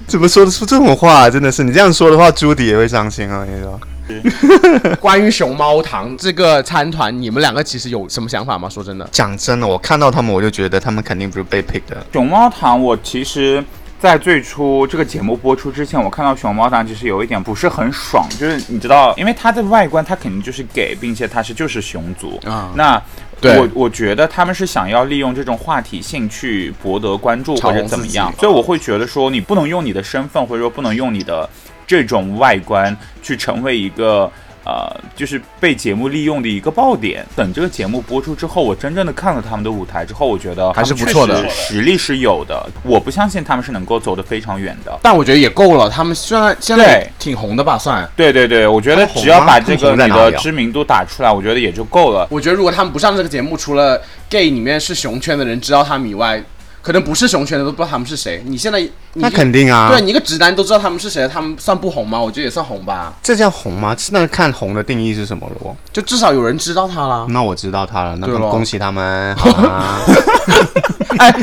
[0.06, 3.40] 怎么说得出这种话、真的是你这样说的话，朱迪也会伤心啊！
[3.40, 8.68] 我跟你说， 关于熊猫糖这个参团，你们两个其实有什么想法吗？
[8.68, 12.06] 说真的，讲真的，我看到他们，我就觉得他们肯定不是被 pick 的。
[12.12, 13.63] 熊猫糖，我其实。
[13.99, 22.39] 在最初这个节目播出之前，我看到熊猫党其实有一点不是很爽，就是你知道，因为它的外观它肯定就是 gay，并且它是就是熊族。
[22.45, 22.71] 啊。
[22.75, 23.01] 那
[23.41, 31.49] 我我觉得他们是想要利用这种话题性去博得关注或者怎么样，所以我会觉得说你不能用你的身份或者说不能用你的
[31.88, 34.31] 这种外观去成为一个。
[34.67, 37.25] 呃，就是被节目利用的一个爆点。
[37.38, 42.69] 等这个节目播出之后，我真正的看了他们的舞台之后，我觉得还是不错的实实力是有的。
[42.84, 44.99] 我不相信他们是能够走得非常远的。
[45.01, 45.89] 但我觉得也够了。
[45.89, 48.06] 他们虽然现在挺红的吧，算。
[48.17, 52.27] 对对对，我觉得只要把这个你的知名度打出来，我觉得也就够了。
[52.30, 56.43] 我觉得如果他们不上这个节目，除了 gay 里面是熊圈的人知道他们以外，
[56.82, 58.42] 可能不是熊圈的都不知道他们是谁。
[58.46, 62.20] 你现在你那肯定啊，对你一个直男都知道他们是谁，他们算不红吗？
[62.20, 63.96] 我觉得也算红吧，这叫红吗？
[64.12, 65.56] 那看红的定义是什么了？
[65.60, 67.26] 我就至少有人知道他了。
[67.30, 69.36] 那我知道他了，那恭喜他们？
[71.20, 71.36] 哎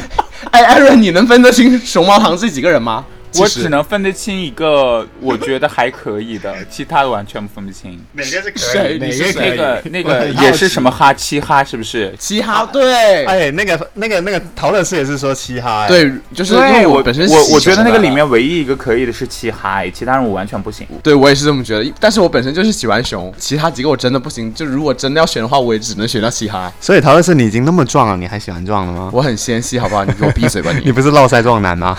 [0.51, 3.05] 哎，艾伦，你能分得清熊猫堂这几个人吗？
[3.37, 7.99] 我只能分得清一个， 我觉得还可以的， 其他的完全分不清。
[8.12, 12.14] 哪个是可以你是谁那个那个也是什么哈七哈，是不是？
[12.18, 13.25] 嘻哈对。
[13.25, 20.87] 哎，那个那个那个陶乐斯也是说嘻哈、哎，对，就是因为我本身我我觉得那个里面唯一一个可以的是七哈，哎其他人我完全不行。
[21.03, 24.53] 对我也是这么觉得，但是我本身就是喜欢熊，其他几个我真的不行。
[24.55, 26.73] 就如果真的要选的话，我也只能选到嘻哈。
[26.81, 29.11] 所以陶乐斯你已经那么壮了，你还喜欢壮的吗？
[29.12, 30.05] 我很纤细，好不好？
[30.05, 30.92] 你给我闭嘴吧你你！
[30.92, 31.99] 不是络腮壮男吗？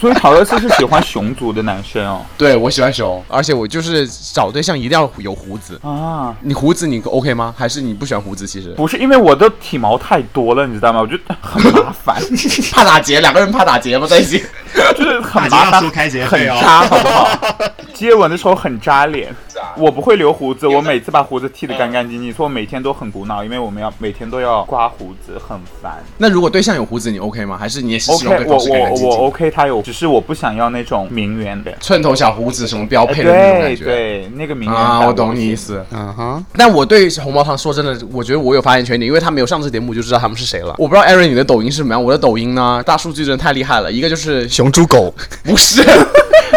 [0.00, 2.22] 所以陶乐斯是喜欢熊族的男生哦。
[2.38, 5.78] 对我喜欢熊，而且我就是找对象一定要有胡子。
[5.82, 7.54] 啊，你胡子你 OK 吗？
[7.56, 8.46] 还是你不喜欢胡子？
[8.46, 11.00] 其实不是因为我的体毛太多了，你知道吗？
[11.00, 12.16] 我觉得很麻烦，
[12.72, 14.06] 怕打结，两个人怕打结吗？
[14.06, 14.42] 在一起？
[14.96, 17.28] 就是很麻烦，开节很扎，好不好？
[17.94, 19.34] 接吻的时候很扎脸。
[19.76, 25.98] 我不会留胡子， 我每次把胡子剃得干干净净，所以我每天都很苦恼，因为我们要每天都要刮胡子，很烦。
[26.16, 27.58] 那如果对象有胡子，你 OK 吗？
[27.58, 31.70] 还是你也是希望 OK，我我我？OK，他有，只是我不想要那种名媛的。
[31.80, 33.84] 寸头小胡子什么标配的那种感觉。
[33.84, 35.54] 对，那个名媛啊，我懂你意。
[35.54, 35.84] 思。
[35.90, 40.74] 嗯哼，但我对红毛堂说真的，我觉得我有发言权点，因为他没有上这节目，我就知道他们是谁了。
[40.78, 43.92] 我不知道 Aaron 你的抖音是什么样，我的抖音呢，大数据真的太厉害了。
[43.92, 45.10] 一个就是熊猪狗，
[45.42, 45.82] 不是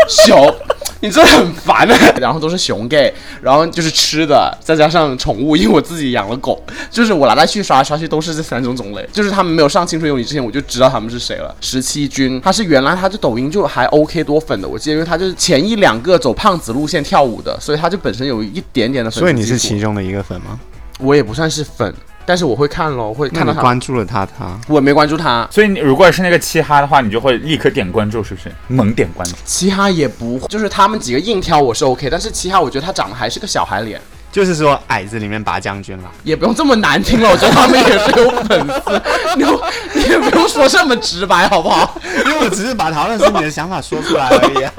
[0.10, 0.54] 熊，
[1.00, 1.96] 你真的很烦的。
[2.20, 6.62] 然后都是熊 gay，然后就是吃的，再加上宠物，因为我自己养了狗，
[6.92, 9.08] 就是我来来去刷来刷去都是这三种种类。
[9.13, 11.56] 就是他们没有上《青春有你》之前，我就知道他们是谁了。
[11.62, 20.60] 十七军，他是原来他就抖音就还 OK 多粉的，我记得，因为他就是前一两个走胖子路线跳舞的，所以他就本身有一点点的粉所以你是其中的一个粉吗？
[21.00, 21.94] 我也不算是粉，
[22.26, 23.62] 但是我会看咯，会看到他。
[23.62, 28.52] 关注了他，他我也没关注他，所以你如果是那个嘻哈的话，你就会立刻点关注，是不是？
[28.68, 29.36] 猛点关注。
[29.46, 34.00] 嘻哈也不，就是他们几个硬挑我是 OK，但是嘻哈我觉得他长得还是个小孩脸，
[34.32, 36.12] 就是说矮子里面拔将军了。
[36.24, 39.02] 也不用这么难听了，我觉得他们也是有粉丝，
[39.38, 39.46] 你
[39.94, 42.00] 你也不用说这么直白好不好？
[42.26, 44.72] 因为我只是把陶乐斯你的想法说出来而已、啊。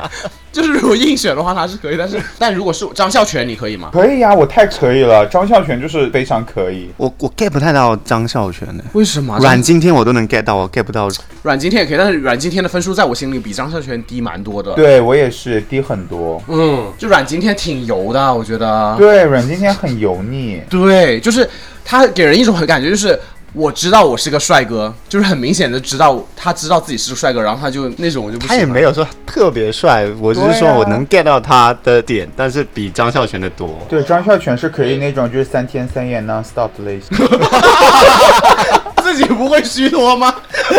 [0.54, 3.90] 就是如果硬选的话，他是可以，但是但如果是张孝全，你可以吗？
[3.92, 5.26] 可以呀、我太可以了。
[5.26, 6.88] 张孝全就是非常可以。
[6.96, 9.36] 我我 get 不太到张孝全的，为什么？
[9.40, 11.08] 阮经天我都能 get 到，我 get 不到。
[11.42, 16.40] 阮经天也可以，但是阮经天的分数在我心里比张孝全低蛮多的。，对我也是低很多。
[16.46, 18.94] 嗯，就阮经天挺油的，我觉得。
[18.96, 20.62] 对，阮经天很油腻。
[20.70, 21.50] 对，就是
[21.84, 23.18] 他给人一种很感觉，就是
[23.56, 33.78] 我知道我是个帅哥，就是很明显的知道他知道自己是个帅哥，然后他就那种我就不喜他也没有说特别帅，我只是说我能 get 到他的点，但是比张孝全的多。
[33.88, 37.16] 对，张孝全是可以那种就是三天三夜 non stop 的类型。
[39.04, 40.34] 自己不会虚脱吗？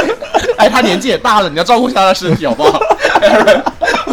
[0.57, 2.77] 哎，他年纪也大了，你要照顾一下他的身体好不好？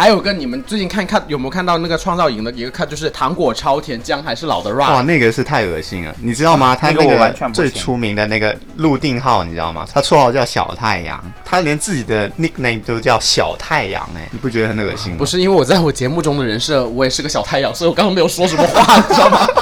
[0.00, 5.02] 还有个你们最近看看有没有看到那个创造营的一个看，就是糖果超甜，姜还是老的哇，rap。
[5.02, 6.74] 那个是太恶心了，你知道吗？
[6.80, 9.86] 他那个我那完全不行最出名的那个陆定浩，你知道吗？
[9.92, 15.18] 他绰号叫小太阳，他连自己的 nickname 都叫小太阳，哎，你不觉得很恶心吗？
[15.18, 19.46] 不是因为我在我节目中的人设，我也是个小太阳，所以我刚刚没有说什么话，你知道吗？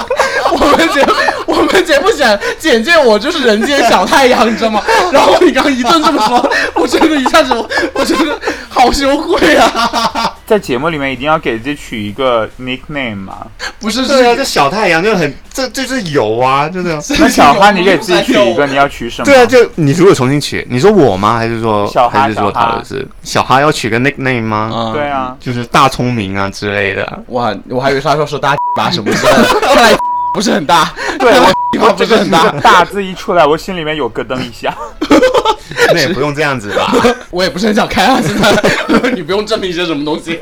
[0.52, 1.04] 我们节
[1.46, 4.80] 我们节目想简介我就是人间小太阳，你知道吗？
[5.12, 10.27] 然后你刚刚一顿这么说，我真的一下子我我觉得好羞愧啊！
[10.48, 13.46] 在节目里面一定要给自己取一个 nickname 吗？
[13.78, 16.94] 不是对啊，这小太阳就很，这这就是有啊，真的。
[17.20, 19.26] 那小哈，你给自己取一个，你要取什么？
[19.26, 21.36] 对啊，就你如果重新取，你说我吗？
[21.36, 23.06] 还是说小哈还是说他的是？
[23.22, 24.70] 小哈要取个 nickname 吗？
[24.74, 27.22] 嗯对，啊，就是大聪明啊之类的。
[27.26, 29.98] 哇，我还以为他说是大 把什么之类的，
[30.34, 34.76] 不是很大，对我我不是很大，大字一出来，我心里面有咯噔一下。
[35.92, 36.92] 那也不用这样子吧？
[37.30, 40.38] 我也不是很想开啊，现在 你不用证明些什么东西。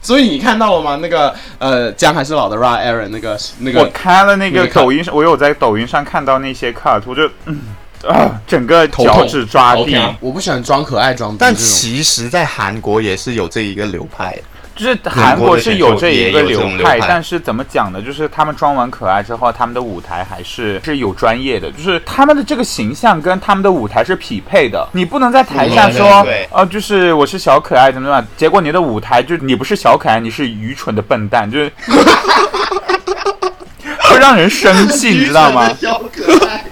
[0.00, 0.96] 所以你看到了吗？
[1.00, 7.60] 那个呃，姜还是老的 Ra Aaron 那个那我个看了那个抖音上，我有在抖音上看到那些 cut，我就嗯
[8.08, 9.96] 啊，整个头脚趾抓地。
[10.18, 11.54] 我不喜欢装可爱装逼但。
[11.54, 14.36] 其实，在韩国也是有这一个流派。
[14.74, 18.00] 就是韩国是有这一个流派，但是怎么讲呢？
[18.00, 24.86] 就是他们装完可爱之后，他们的舞台还是是有专业的，就是他们的这个形象跟他们的舞台是匹配的。
[24.92, 31.70] 你不能在台下嗯说对对，呃，就是我是小可爱怎么怎么样，结果你的舞台就你不是小可爱，你是愚蠢的笨蛋，就是
[34.10, 35.68] 会让人生气，你知道吗？
[35.78, 36.64] 小可爱，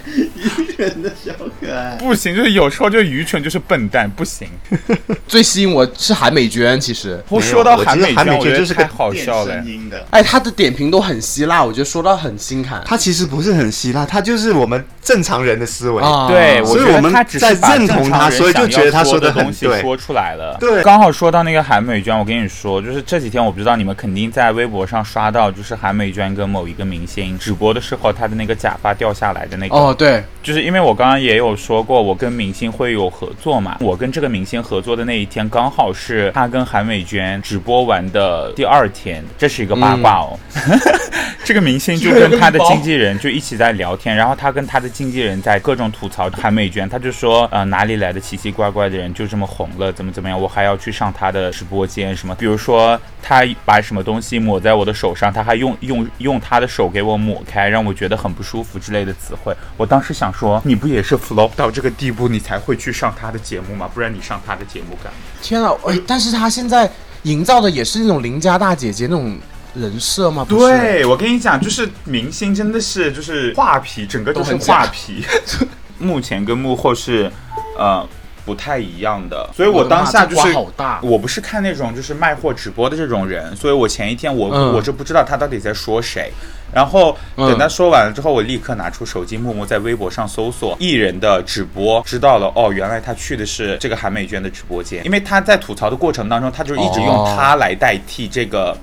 [0.89, 1.95] 蠢的小可爱。
[1.97, 4.47] 不行，就是有时候就愚蠢就是笨蛋，不行。
[5.27, 9.63] 最吸引我是韩美娟，其实，不说到韩美娟，就是太好笑了。
[10.09, 16.01] 哎，她的点评都很希腊，我觉得说到很心坎他其实不是很希腊，他就是我们正常人的思维。
[16.03, 16.27] 啊。
[16.27, 20.57] 对，所以我们他只是在把认同他正常人所以就觉得他说想要说得很对东西说出来了。
[20.59, 29.75] 对刚好说到那个韩美娟，我跟你说，就是这几天我不知道你们肯定在微博上刷到，就是韩美娟跟某一个明星直播的时候，她的那个假发掉下来的那个。
[29.75, 33.77] 哦，对，就是因为我刚刚也有说过，我跟明星会有合作嘛。
[33.79, 40.39] 我跟这个明星合作的那一天，刚好是他跟韩美娟直播完的第二天，这是一个八卦哦。
[41.43, 59.55] 这个明星就跟他的经纪人就一起在聊天，然后他跟他的经纪人在各种吐槽韩美娟，他就说呃哪里来的奇奇怪怪的人就这么红了，怎么怎么样，我还要去上他的直播间什么，比如说他把什么东西抹在我的手上，他还用 用用他的手给我抹开，让我觉得很不舒服之类的词汇。
[59.77, 63.89] 我当时想说，你不也是 flop 到这个地步，你才会去上他的节目吗？
[63.93, 65.19] 不然你上他的节目干嘛？
[65.41, 66.89] 天啊，哎，但是她现在
[67.23, 69.37] 营造的也是那种邻家大姐姐那种
[69.73, 70.45] 人设吗？
[70.47, 75.23] 不是，对，我跟你讲，就是明星真的是就是画皮，整个都是画皮。
[75.99, 77.31] 幕前跟幕后是
[77.77, 78.03] 呃
[78.43, 80.55] 不太一样的，所以我当下就是
[81.01, 84.73] 我不是看那种就是卖货直播的这种人，所以我前一天我、嗯。
[84.73, 86.31] 我是不知道他到底在说谁。
[86.73, 87.47] 然后嗯。
[87.47, 97.35] 等他说完了之后，我立刻拿出手机，默默在微博上搜索艺人的直播，知道了哦，原来他去的是这个韩美娟的直播间，因为他在吐槽的过程当中，他就一直用哦。
[97.37, 98.75] 他来代替这个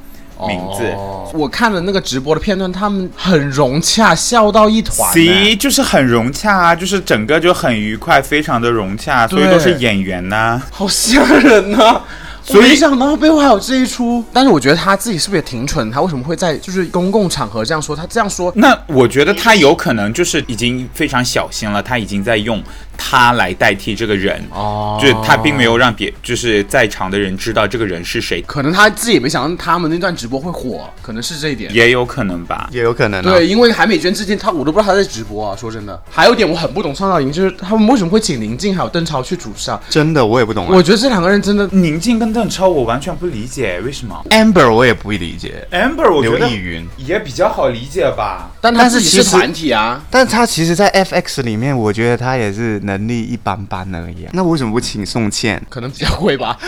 [0.47, 0.85] 名字。
[0.97, 5.13] 哦我看了那个直播的片段，他们很融洽，笑到一团呢。
[5.13, 12.01] C 就是很融洽啊，就是整个就很愉快，非常的融洽，所以都是演员呐、好吓人呐、
[12.43, 15.91] 所以没想到背后还有这一出，但是我觉得他自己是不是也挺蠢？
[15.91, 17.95] 他为什么会在就是公共场合这样说？
[17.95, 22.63] 他这样说，那我觉得他有可能就是已经非常小心了，他已经在用
[22.99, 31.73] 他来代替这个人，哦就是他并没有让别就是在场的人知道这个人是谁，可能他自己也没想到他们那段直播会火，可能是这一点。
[31.73, 32.69] 也有可能吧。
[32.73, 33.23] 也有可能、啊。
[33.23, 35.99] 对，，因为韩美娟之前他我都不知道他在直播啊，说真的。
[36.11, 39.81] 还有一点我很不懂创造营，就是 他们为什么会请宁静还有邓超去主上？
[39.89, 40.71] 真的我也不懂、啊。
[40.75, 44.21] 我觉得这两个人真的宁静跟邓超，我完全不理解为什么。
[44.31, 48.51] Amber 我也不理解，Amber 我觉得刘亦云，也比较好理解吧。
[48.61, 54.31] 但他自己是但是其实团体啊，但他其实，在 FX 里面，我觉得他也是能力一般般而已、啊。
[54.33, 55.63] 那为什么不请宋茜？
[55.69, 56.59] 可能比较会吧。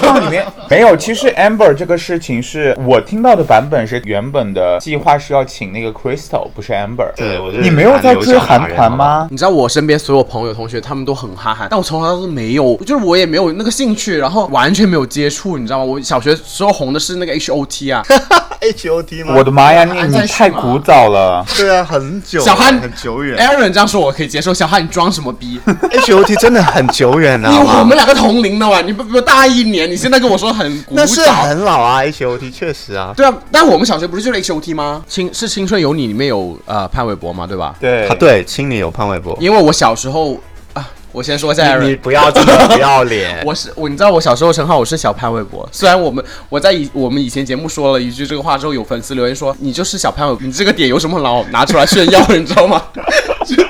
[0.00, 7.12] 放里面没有，其实 Amber 这个事情是我听到的版本是原本的计划是要请那个 Crystal，不是 Amber。
[7.16, 9.26] 对我觉得你没有在追韩团吗？
[9.30, 15.84] 你知道我身边所有朋友、同学，他们都很哈韩，但我从来都是没有，就是我也没有那个兴趣，然后完全没有接触，你知道吗？
[15.84, 18.02] 我小学时候红的是那个 H O T 啊，
[18.60, 19.34] H O T 吗？
[19.36, 21.44] 我的妈呀，你太古早了。
[21.56, 23.38] 对啊，很久，小汉很久远。
[23.38, 25.60] Aaron 这样说我可以接受，小汉你装什么逼
[25.92, 31.32] ？H O T 真的很久远了，你 好吗我们两个同龄的嘛，你不不大一年，你现在跟我说很古那是早。
[31.42, 33.14] 很老啊，H O T 确实啊。
[33.16, 35.04] 对啊，但我们小学不是就是 H O T 吗？
[35.06, 37.76] 青是青春有你里面有呃潘玮柏嘛，对吧？
[37.78, 39.38] 对啊，对，青你有潘玮柏。
[39.40, 40.36] 因为我小时候
[40.72, 43.42] 啊，我先说一下你你不要这么不要脸。
[43.46, 45.68] 我是我，你知道我小时候称号我是小潘玮柏。
[45.72, 52.82] 虽然我们我在以我们以前节目说了一句这个话之后，有粉丝留言说你就是小潘玮，你这个点有什么老拿出来炫耀，你知道吗？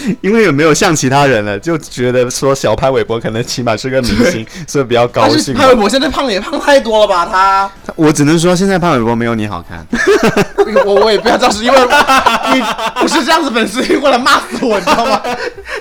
[0.20, 5.54] 因为有没有像其他人了，就觉得说小潘玮柏可能起码是个明星，所以比较高兴。
[5.54, 7.26] 潘玮柏现在胖也胖太多了吧？
[7.30, 9.86] 他，我只能说现在潘玮柏没有你好看。
[10.86, 11.78] 我我也不要这样子，因为
[12.54, 12.62] 你
[13.00, 15.20] 不是这样子，粉丝会过来骂死我，你知道吗？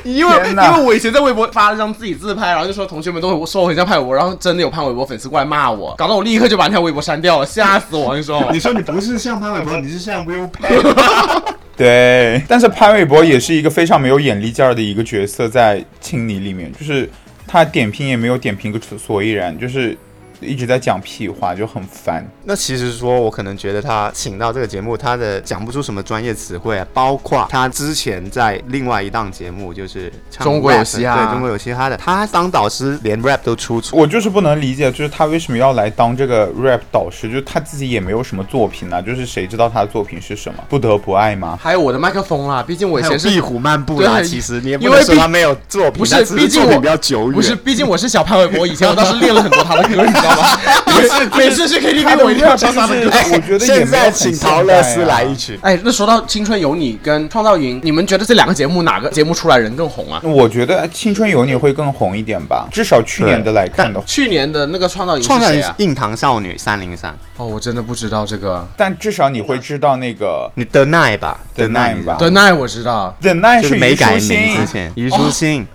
[0.03, 8.15] 因为因为我以前在微博发了张自己自拍，然后就说同学们都说我很像潘玮柏，然后真的有潘玮柏粉丝过来骂我，搞得我立刻就把那条微博删掉了，吓死我！
[8.15, 11.43] 你说你说你不是像潘玮柏，你是像 Will Pack。
[11.77, 17.09] 对，但是潘玮柏也是一个非常没有眼力劲儿的一个角色，在《青泥》里面，就是
[17.47, 19.97] 他点评也没有点评个所以然，就是
[20.39, 22.25] 一直在讲屁话，就很烦。
[22.43, 33.99] 那其实说，我可能觉得他请到这个节目，他的讲不出什么专业词汇啊，包括他之前在另外一档节目，就是唱中国有嘻哈对中国有嘻哈的，他当导师连 rap 都出错。
[33.99, 37.27] 我就是不能理解，就是他为什么要来当这个 rap 导师？
[37.27, 40.63] 就是他自己也没有什么作品啊，就是谁知道他的作品是什么？
[40.69, 41.57] 不得不爱吗？
[41.61, 47.33] 还有我的麦克风啦，毕竟我以前是壁虎漫步啦，其实你也为毕能说他没有作品，不是毕竟我比较久远。
[47.33, 50.05] 不是，毕竟我是小潘玮柏，以前我倒是练了很多他的歌，
[51.37, 53.11] 每次去 KTV 我一定要唱他的歌。
[53.31, 55.59] 我觉得也现在请陶乐斯来一曲。
[55.61, 60.21] 哎，那说到《青春有你》跟《创造营》，你们觉得这两个节目哪个节目出来人更红啊？
[60.23, 65.75] 我觉得《青春有你》会更红一点吧，至少去年的来看的话，去年的那个《创造营》创造营是谁啊？
[65.77, 68.67] 硬糖少女三零三，哦，我真的不知道这个。
[68.77, 73.15] 但至少你会知道那个你的奈吧，The 的奈 Nine 吧对，那我知道。
[73.21, 74.65] 忍耐就是名之。
[74.65, 75.65] 前，虞书欣，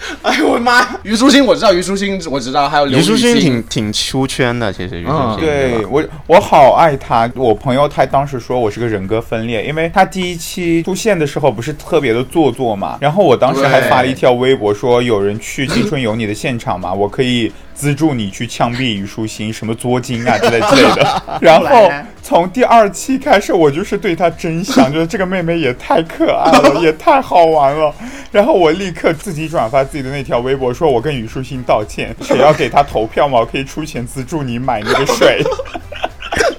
[0.22, 0.86] 哎呦我的妈！
[1.02, 7.30] 虞书欣我知道，虞书欣我知道，还有刘虞书欣挺挺出圈的，其实虞书嗯欣吧对我，我好爱她。
[7.34, 12.98] 我朋友他当时说我是个人格分裂，因为他第一期出现的时候不是特别的做作嘛。
[13.00, 21.22] 然后我当时还发了一条微博说，有人去《青春有你》的现场嘛，我可以资助你去枪毙虞书欣，什么作精啊之类之类的。
[21.40, 21.90] 然后
[22.22, 27.90] 从第二期开始，我就是对她真想，觉得这个妹妹也太可爱了，也太好玩了。
[28.30, 33.38] 然后我立刻自己转发自己的那条微博，说我跟虞书欣道歉，谁要给她投票嘛？
[33.38, 35.42] 我可以出钱资助你买那个水。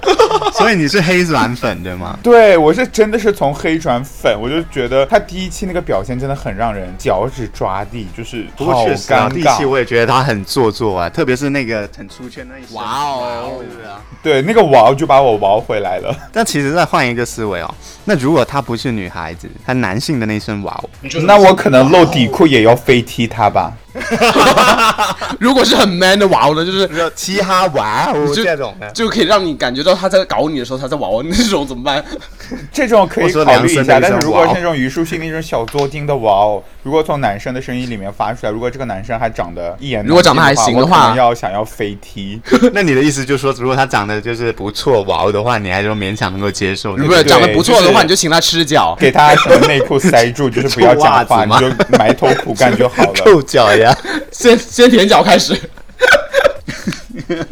[0.54, 2.18] 所以你是黑转粉对吗？
[2.22, 9.68] 对我是真的是从黑转粉，我就觉得他第一期那个表现真的很让人脚趾抓地，就是不过好确实啊，尴第一期尬。
[9.68, 14.02] 我也觉得他很做作啊，特别是那个很出圈那一声哇哦对对啊？
[14.24, 16.16] 对，那个 wow 就把我 wow 回来了。
[16.32, 17.74] 但其实再换一个思维哦，
[18.06, 20.90] 那如果他不是女孩子，他男性的那声哇哦，
[21.26, 23.72] 那我可能露底裤也要飞踢他吧。
[25.40, 32.04] 如果是很 man 的娃娃呢，就是嘻哈哇哦就这种的，就可以让你感觉到他在搞你的时候，他在娃娃那种怎么办？
[32.74, 42.42] 这种可以我说考虑一下，但是如果是那种虞书欣那种小作精的 wow，如果从男生的声音里面发出来，如果这个男生还长得一言如果长得还行的话我可能要想要飞踢。
[42.74, 46.98] 那你的意思就是说，如果他长得就是不错哇哦的话，你还是勉强能够接受？
[46.98, 48.98] 如果长得不错的话，你就请他吃脚。
[49.00, 53.14] 给他什么内裤塞住，就是不要讲话， 你就埋头苦干就好了。
[53.14, 53.96] 臭脚呀！
[54.32, 55.60] 先先舔脚开始。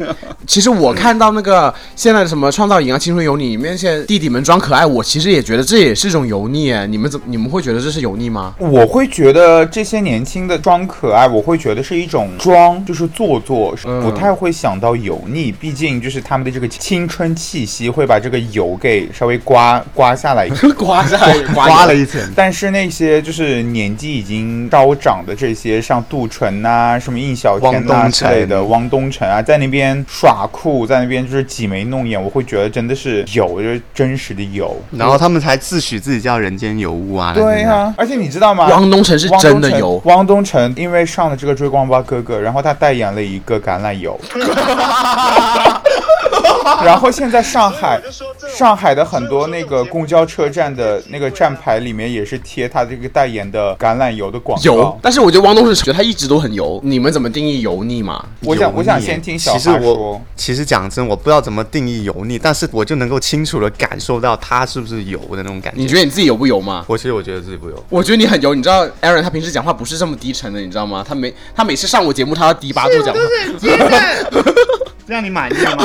[0.46, 6.86] 其实我看到那个现在的什么创造营啊、青春有你里面，现在弟弟们装可爱，我其实也觉得这也是一种油腻哎。
[6.86, 8.54] 你们怎你们会觉得这是油腻吗？
[8.58, 15.52] 我会觉得这些年轻的装可爱，我会觉得是一种装，就是做作，嗯不太会想到油腻。
[15.52, 20.50] 毕竟就是他们的这个青春气息会把这个油给稍微刮刮下来一。
[20.80, 34.76] 刮下来刮了一层，但是那些就是年纪已经稍长的这些，像杜淳呐、什么印小天东之类的，汪东城啊，在那边耍酷，在那边就是挤眉弄眼，我会觉得真的是有，就是真实的有。
[34.90, 37.32] 然后他们才自诩自己叫人间尤物啊！
[37.34, 38.68] 对呀、而且你知道吗？
[38.68, 44.18] 汪东城是汪东城真的有，汪东城因为上了这个《追光吧哥哥》，然后他代言了一个橄榄油。
[46.84, 48.00] 然后现在上海，
[48.48, 54.64] 上海的很多那个公交车站的那个站牌里面也是贴他这个代言的橄榄油的广告。
[54.64, 54.98] 油。
[55.02, 58.24] 但是我觉得汪东城觉得他一直都很油，你们怎么定义油腻嘛？
[58.40, 60.22] 我想，我想先听小其实我花说。
[60.36, 65.80] 其实讲真，我不知道怎么定义油腻，但是我就能够清楚的感受到他是不是油的那种感觉。
[65.80, 66.84] 你觉得你自己油不油吗？
[66.86, 67.84] 我其实我觉得自己不油。
[67.88, 71.04] 我觉得你很油，你知道，Aaron 他平时讲话不是这么低沉的，你知道吗？
[71.06, 73.20] 他每他每次上我节目，他要低八度讲话。
[75.10, 75.84] 让你满意了吗？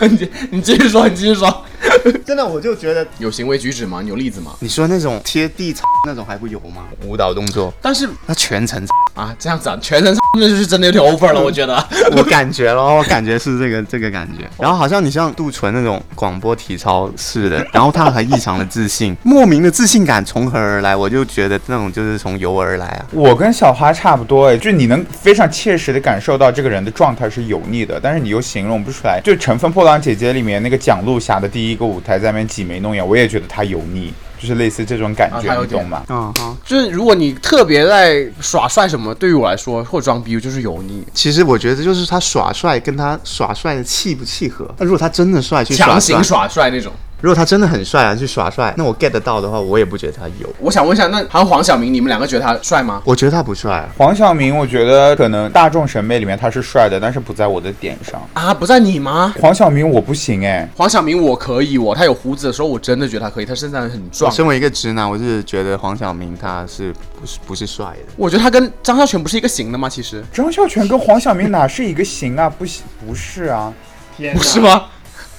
[0.00, 1.64] 你 你继续说，你继续说。
[2.26, 4.00] 真的，我就觉得有行为举止吗？
[4.02, 4.52] 你有例子吗？
[4.60, 5.74] 你说那种贴地
[6.06, 6.84] 那种还不油吗？
[7.06, 11.72] 舞蹈动作，但是他全程啊，这样子啊，全程那就是真的有点 over 了， 我觉得。
[12.16, 14.48] 我感觉咯，我感觉是这个这个感觉。
[14.58, 20.96] 然后好像你像杜淳那种广播体操似的，然后他还异常的自信， 莫名的自信感从何而来？
[20.96, 23.06] 我就觉得那种就是从油而来啊。
[23.12, 29.20] 我跟小花差不多哎，就你能非常切实的感受到这个人的状态是油腻的，但是你又形容不出来。
[29.22, 34.12] 就《乘风破浪姐姐》里面那个蒋璐霞的第一个舞台在那边挤眉弄眼，我也觉得他油腻。
[34.38, 36.02] 就是类似这种感觉，你懂吗？
[36.08, 36.56] 嗯好。
[36.64, 44.68] 就是如果你特别在耍帅什么，对于我来说或者装逼就是油腻，其实我觉得就是他耍帅跟他耍帅的契不契合。
[44.78, 46.92] 那如果他真的帅去耍帅强行，耍帅那种。
[47.22, 50.54] 如果他真的很帅啊去耍帅，那我 get 到的话，我也不觉得他有。
[50.58, 53.00] 我想问一下，那还有黄晓明，你们两个觉得他帅吗？
[53.04, 53.88] 我觉得他不帅啊。
[53.96, 58.20] 黄晓明，我觉得可能大众审美里面他是帅的，但是不在我的点上。
[58.34, 59.32] 啊，不在你吗？
[59.40, 64.32] 黄晓明我不行哎，黄晓明我可以，我他有胡子的时候，我真的觉得他可以，他身材很我壮。
[64.32, 68.12] 身为一个直男，我是觉得黄晓明他是不是不是帅的。
[68.16, 69.88] 我觉得他跟张孝全不是一个型的吗？
[69.88, 72.50] 其实张孝全跟黄晓明哪是一个型啊？
[72.50, 73.72] 不行，不是啊。
[74.34, 74.86] 不是吗？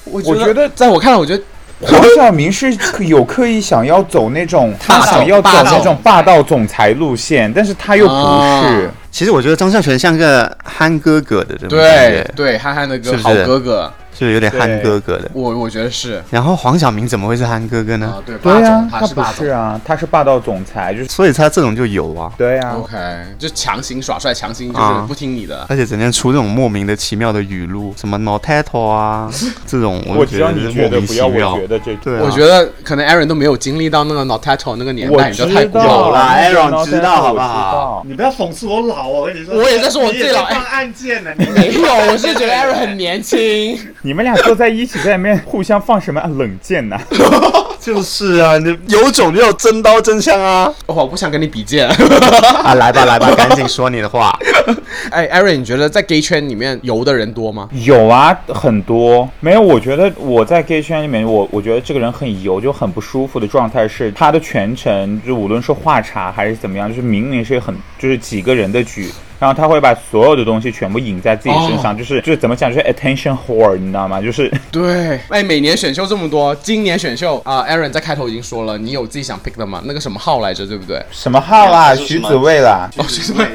[0.05, 1.41] 我我觉得在我看来，我觉得
[1.81, 2.73] 黄晓明是
[3.05, 6.41] 有刻意想要走那种，他想要走那种霸道。
[6.43, 8.19] 总裁路线，但是他又不是。
[8.19, 8.91] 啊。
[9.11, 13.23] 其实我觉得张孝全像个憨哥哥的这种感对觉，对，憨憨的哥，是是？
[13.23, 15.29] 好哥哥，就是有点憨哥哥的。
[15.33, 18.07] 我我觉得是然后黄晓明怎么会是憨哥哥呢？
[18.07, 19.51] 啊，对，霸对呀、总，他不是霸总是。
[19.51, 22.95] 啊，他是霸道总裁，就是所以他这种就有啊，对呀、OK，
[23.37, 25.65] 就强行耍帅，强行就是啊不听你的。
[25.69, 29.29] 而且整天出这种莫名的奇妙的语录，什么 no title 啊，
[29.65, 31.59] 这种我觉得是莫觉得不要，名其妙我。
[31.59, 36.19] 觉得这对啊，我觉得可能 Aaron 都没有经历到那个 Not Title 那个年代，你就太古道老了。
[36.19, 43.77] Aaron 知道 Title 好不好你不要讽刺我老，我跟你说，我也在说我自己老你也在放暗箭呢，你 没有，我是觉得 Aaron 很年轻。
[44.05, 46.99] 你们俩坐在一起在那边互相放什么冷箭呢、
[47.79, 50.73] 就是啊，你有种就要真刀真枪啊！
[50.87, 51.87] 哦我不想跟你比剑。
[51.87, 54.37] 啊，来吧来吧，赶紧说你的话。
[55.09, 57.69] 哎，Aaron，你觉得在 gay 圈里面油的人多吗？
[57.85, 59.29] 有啊，很多。
[59.39, 69.09] 没有，我觉得我在 gay 圈里面，我我觉得这个人很油，就很不舒服的状态是，他的全程就无论是话茬还是怎么样，就是明明是很就是几个人的局。
[69.43, 74.21] 然后他会把所有的东西全部引在自己身上，就是就是怎么讲，就是 attention whore，你知道吗？
[74.21, 79.81] 就是对，哎，每年选秀这么多，今年选秀啊、a a r o n 在开头已经说了，你有自己想 pick 的吗？
[79.83, 81.05] 那个什么号来着，对不对？
[81.11, 83.45] 什么号啦，就是什么徐子未啦，哦，徐子未？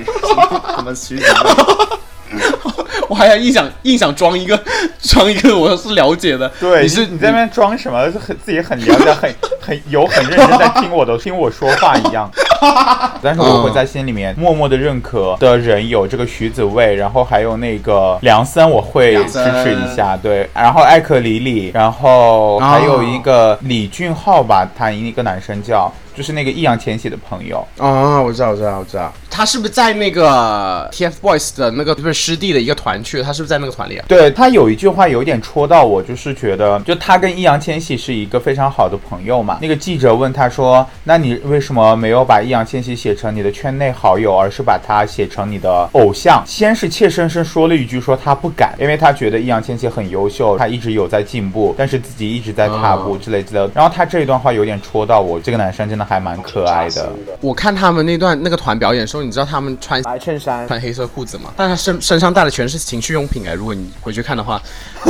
[0.77, 2.39] 什么徐子未？
[3.09, 4.63] 我还硬想硬想装一个
[5.01, 8.05] 装一个我是了解的，对，你是你在那边装什么？
[8.13, 12.31] 是很自己很了解，很很有很认真在听我的听我说话一样。
[13.23, 20.17] 但是我会在心里面默默的认可的人有这个徐子未，然后还有那个梁森，我会支持一下。
[20.17, 27.65] 对，然后艾克里里，然后还有一个李俊浩吧，他一个男生叫，就是那个易烊千玺的朋友。
[27.79, 33.23] 啊，我知道，我知道，我知道，他是不是在那个 TFBOYS 的那个不是师弟的一个团去？
[33.23, 34.05] 他是不是在那个团里啊？
[34.09, 39.59] 对他有一句话有点戳到我，就是觉得，就他跟易烊千玺是一个非常好的朋友嘛。
[39.63, 53.71] 那个记者问他说：“那你为什么没有把易烊千玺写成你的圈内好友，而是把他写成你的偶像？”先是怯生生说了一句说他不敢，因为他觉得易烊千玺很优秀，他一直有在进步，但是自己一直在踏步之类之类的。
[53.73, 57.13] 然后他这一段话有点戳到我，这个男生真的还蛮可爱的。
[57.41, 64.61] 我看他们那段那个团表演的时候，你知道他们穿白衬衫，穿黑色裤子嘛，但他身身上带的全是情趣用品哎，如果你回去看的话，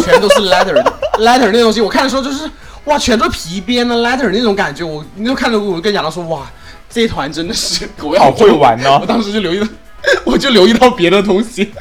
[0.03, 0.75] 全都是 leather
[1.21, 2.51] leather 那东西，我看的时候就是
[2.85, 6.51] 哇，全都是皮鞭的 leather 那种感觉，我那时候看着我跟亚当说哇，
[6.91, 8.99] 这一团真的是狗样好会玩哦。
[9.01, 9.67] 我当时就留意到，
[10.25, 11.73] 我就留意到别的东西。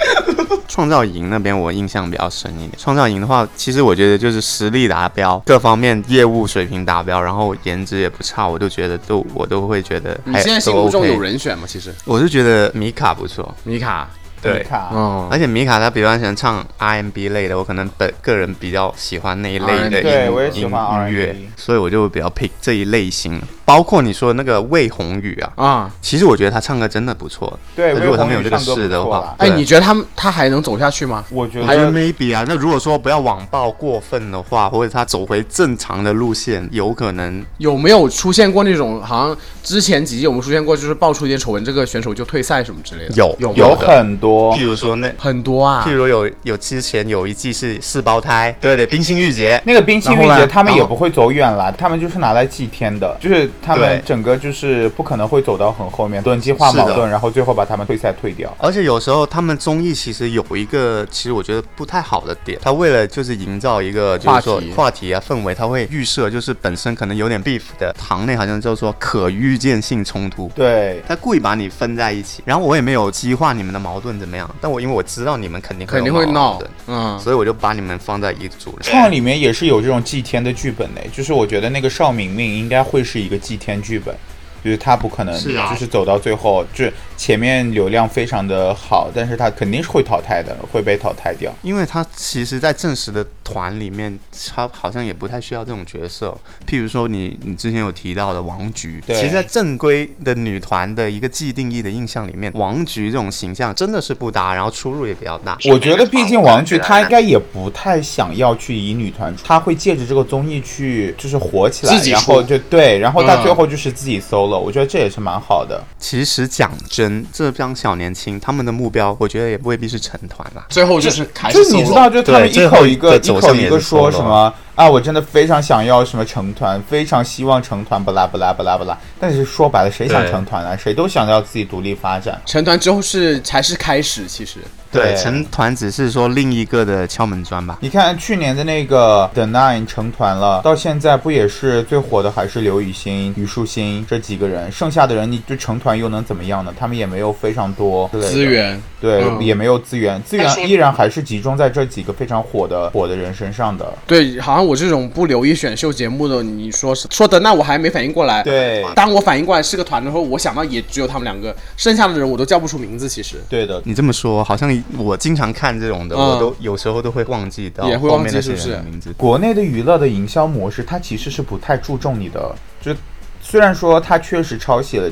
[0.68, 2.72] 创造营那边我印象比较深一点。
[2.78, 11.64] 创造营的话，其实我觉得就是实力达标，各方面业务水平达标，然后颜值也不差，我就觉得都我都会觉得现在心目中有人选吗？
[11.68, 14.10] 其实我是觉得米卡不错，米卡，
[14.42, 14.60] 对。
[14.60, 23.42] 你看啊哦，而且米卡他比较喜欢唱 RMB 类的，我可能本个人比较喜欢那一类的音对我也喜音欢音乐所以我就比较 pick 这一类型。
[23.66, 27.60] 包括你说的那个魏宏宇啊，啊，其实我觉得他唱歌真的不错。
[27.76, 31.26] 对，如果他没有这个事的话哎，你觉得他们他还能走下去吗？
[31.30, 37.44] 我觉得得 maybe 啊，那如果说不要网暴过分的话，或者他走回正常的路线，有可能。
[37.58, 43.16] 有没有出现过那种好像之前几季我们出现过，就是爆出一点丑闻，这个选手就退赛什么之类的？
[43.16, 45.84] 有有有很多譬如说那，很多啊。
[45.86, 45.98] 譬。
[45.98, 58.56] 如有有之前有一季是四胞胎，对对，冰心玉洁，那个冰清玉洁他们也不会走远了，他们就是拿来祭天的，就是他们整个就是不可能会走到很后面，短期化矛盾，然后最后把他们退赛退掉。
[58.60, 64.74] 而且有时候他们综艺其实有一个，其实我觉得不太好的点，他为了就是营造一个就是说话题。
[64.74, 70.52] 话题啊氛围，他会预设就是本身可能有点 beef 的行内好像叫做可预见性冲突。
[70.54, 78.78] 对，他故意把你分在一起，然后我也没有激化你们的矛盾怎么样，但我因为我知道你们肯定会闹盾，嗯，所以我就把你们放在一组。
[78.82, 84.16] 创里面也是有这种祭天的剧本的，就是我觉得那个邵明明应该会是一个祭天剧本。
[84.64, 91.52] 就是他不可能是啊就是走到最后，就是前面流量非常的好，但是他肯定是会淘汰的，会被淘汰掉。
[91.62, 94.18] 因为他其实，在正式的团里面，
[94.54, 96.38] 他好像也不太需要这种角色。
[96.68, 105.58] 譬如说你，你之前有提到的王菊，对其实，在正规的女团的一个既定义的印象里面，王菊这种形象真的是不搭，然后出入也比较大。
[105.66, 114.20] 我觉得，毕竟王菊她应该也不太想要去以女团，她会借着这个综艺去就是火起来自，己然后就对，然后她嗯最后就是自己
[114.56, 115.84] 我觉得这也是蛮好的。
[115.98, 120.64] 其实讲真，这帮小年轻他们的目标，我觉得也未必是成团啦。
[120.70, 128.96] 最后就是开始就你知道，就他们一对最后口一个一口走向一个说什么啊，我真的非常想要什么成团，非常希望成团，不啦不啦不啦不啦。
[129.20, 130.78] 但是说白了，谁想成团啊？
[130.78, 132.40] 谁都想要自己独立发展。
[132.46, 134.60] 成团之后是才是开始，其实
[134.92, 137.80] 对成团只是说另一个的敲门砖吧。
[137.82, 144.72] 你看去年的那个 The Nine 成团了，到现在不也是最火的还是刘雨昕、虞书欣这几个人？
[144.72, 146.72] 剩下的人你就成团又能怎么样呢？
[146.80, 153.92] 他们也没有非常多资，源对，嗯也没有资源，资源依然还是集中在这几个非常火的火的人身上的。
[154.06, 158.44] 对，好像我这种不留意选秀节目的，你说是说的，那我还没反应过来。
[158.44, 163.08] 对，当我反应过来是个团的时候，我想到也只有他们两个，剩下的人我都叫不出名字。
[163.08, 169.14] 其实对的，你这么说，好像我经常看这种的，嗯我都有时候都会忘记到也会忘记是不是人的名字。
[169.14, 172.94] 国内的娱乐的营销模式，它其实是不太注重你的，就
[173.42, 175.10] 虽然说它确实抄袭了、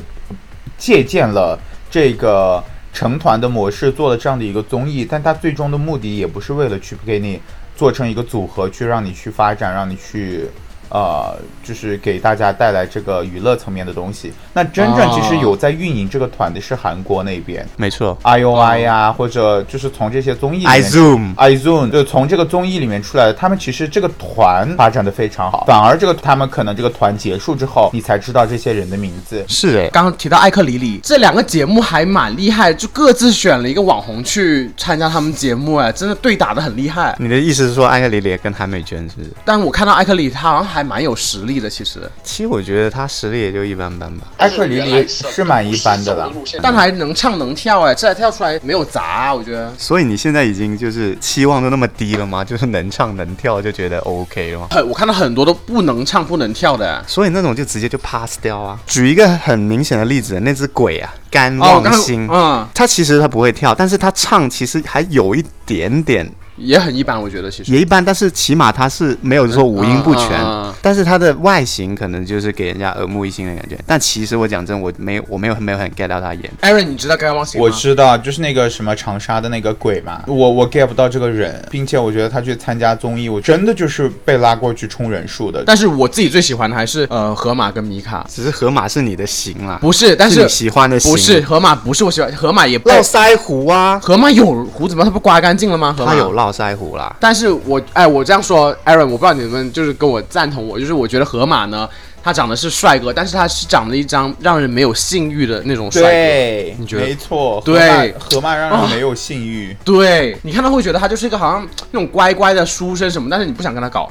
[0.76, 1.58] 借鉴了
[1.90, 2.62] 这个
[2.96, 7.38] 成团的模式，做了这样的一个综艺，但它最终的目的也不是为了去给你
[7.76, 10.48] 做成一个组合，去让你去发展，让你去。
[10.88, 14.32] 呃，就是给大家带来这个娱乐层面的东西。
[14.52, 21.34] 那真正其实有在运营这个团的是韩国那边没错，IOI 呀、或者就是从这些综艺里面，iZoom。
[21.36, 29.44] iZoom 就从这个综艺里面出来的，他们其实这个团发展的非常好，反而这个他们可能这个团结束之后，你才知道这些人的名字。
[29.48, 37.14] 是哎，刚刚提到艾克里里这两个节目还蛮厉害，就各自选了一个网红去参加他们节目，哎，真的对打的很厉害。
[37.18, 39.30] 你的意思是说艾克里里跟韩美娟是不是？
[39.44, 44.26] 但我看到艾克里，他好像还蛮有实力的，其实，其实我觉得他实力也就一般般吧。
[44.36, 46.30] 艾克里里是蛮一般的啦，
[46.62, 49.72] 但他还能唱能跳，哎，这跳出来没有砸，我觉得。
[49.78, 52.44] 所以你现在已经就是期望都那么低了吗？
[52.44, 54.66] 就是能唱能跳就觉得 OK 了吗？
[54.70, 57.02] 很，我看到很多都不能唱不能跳的。
[57.08, 58.78] 所以那种就直接就 pass 掉啊。
[58.86, 67.72] 举一个很明显的例子，那只鬼啊，甘望星，嗯，他其实他不会跳，但是他唱其实还有一点点也很一般，我觉得其实。
[67.72, 73.78] 也一般，但是起码他是没有说五音不全，嗯嗯嗯但是他的外形可能就是给人家耳目一新的感觉。
[73.86, 76.50] 但其实我讲真，我没有我没有没有很 get 到他演。
[76.62, 77.64] Aaron，你知道甘望星吗？
[77.64, 85.62] 我知道，就是那个什么长沙的那个鬼嘛，我我 get 不到这个人，并且我觉得他去参加综艺，我真的就是被拉过去冲人数的。
[85.66, 95.04] 但是我自己最喜欢的还是呃河马跟米卡，只是河马是你的型啦，不是，但是是你喜欢的型，不是河马，不是我喜欢河马也不络腮胡啊，河马有胡子吗？
[95.04, 95.94] 他不刮干净了吗？
[95.96, 97.14] 河马他有络腮胡啦。
[97.20, 101.88] 但是我哎，我这样说，Aaron，我不知道你们就是跟我赞同我，就是我觉得河马呢，
[102.22, 106.08] 他长得是帅哥，但是他是长了一张让人没有性欲的那种帅哥。
[106.08, 109.76] 对，你觉得没错，对河马让人没有性欲。
[109.84, 114.10] 对，你看他会觉得他就是一个好像那种乖乖的书生什么，但是你不想跟他搞。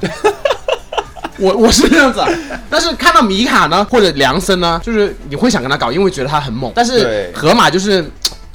[1.38, 2.30] 我我是这样子、啊，
[2.72, 6.72] 但是看到米卡呢，或者梁森呢，就是你会想跟他搞，因为觉得他很猛。
[6.74, 8.10] 但是河马就是，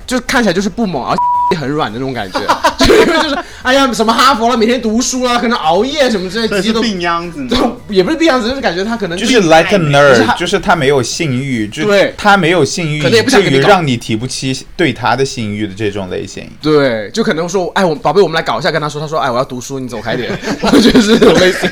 [0.06, 1.20] 就是看起来就是不猛，而且
[1.56, 2.40] 很软的那种感觉，
[2.78, 7.56] 就是因为就是哎呀什么哈佛了，每天读书了，可能熬夜什么之类的，鸡都病秧子就
[7.88, 12.14] 也不是病秧子，就是感觉他可能就是 like a nerd，他就是他没有性欲，就对。
[12.16, 16.48] 他没有性欲，可能也不想至于让你提不起对他的性欲的这种类型。
[16.62, 20.30] 对，就可能说，哎，我宝贝，我们来搞一下，跟他说，他说，哎，我要读书，你走开点，
[20.60, 21.68] 我觉得是这种类型。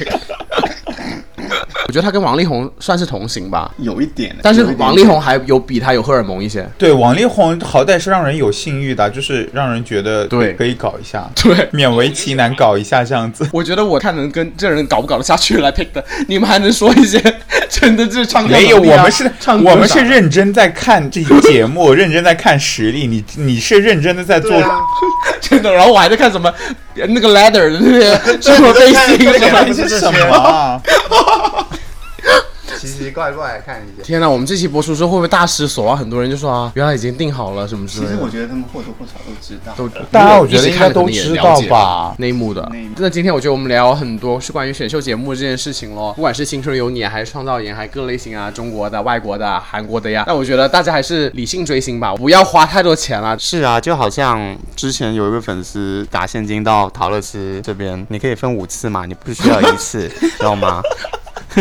[1.89, 6.68] 我觉得他跟王力宏算是同行吧，有一点，但是王力宏还有比他有荷尔蒙一些。
[6.76, 13.49] 对，王力宏好歹是让人有性欲的，就是让人觉得对可以搞一下， 对，勉为其难搞一下这样子。
[13.55, 17.18] 我觉得我看能跟这人搞不搞得下去来 pick 的，你们还能说一些
[17.70, 23.07] 真的是唱歌没有，我们是唱歌我们是认真在看这个节目， 认真在看实力。
[23.07, 24.51] 你你是认真的在做，
[25.41, 26.53] 真的，然后我还在看什么
[26.95, 30.82] 那个 ladder 的那些什么背心什么你是什么啊？
[32.79, 34.05] 奇奇怪怪看一下。
[34.05, 35.97] 天哪，我们这期播出之后会不会大失所望？
[35.97, 38.31] 很多人就说啊，原来已经定好了什么之类的。
[38.31, 39.72] 觉得他们或多或少都知道。
[39.76, 42.70] 都大家我觉得应该都知道吧内幕的。
[42.99, 50.24] 那今天我觉得我们聊很多是关于选秀节目这件事情咯，不管是青春有你啊，还是创造营，还是各类型啊，中国的、外国的、韩国的呀。
[50.26, 53.39] 那我觉得大家还是理性追星吧，不要花太多钱了。
[53.39, 60.83] 是啊，就好像之前有一个粉丝打现金到陶乐斯这边，你可以分五次嘛，你不需要一次， 知道吗？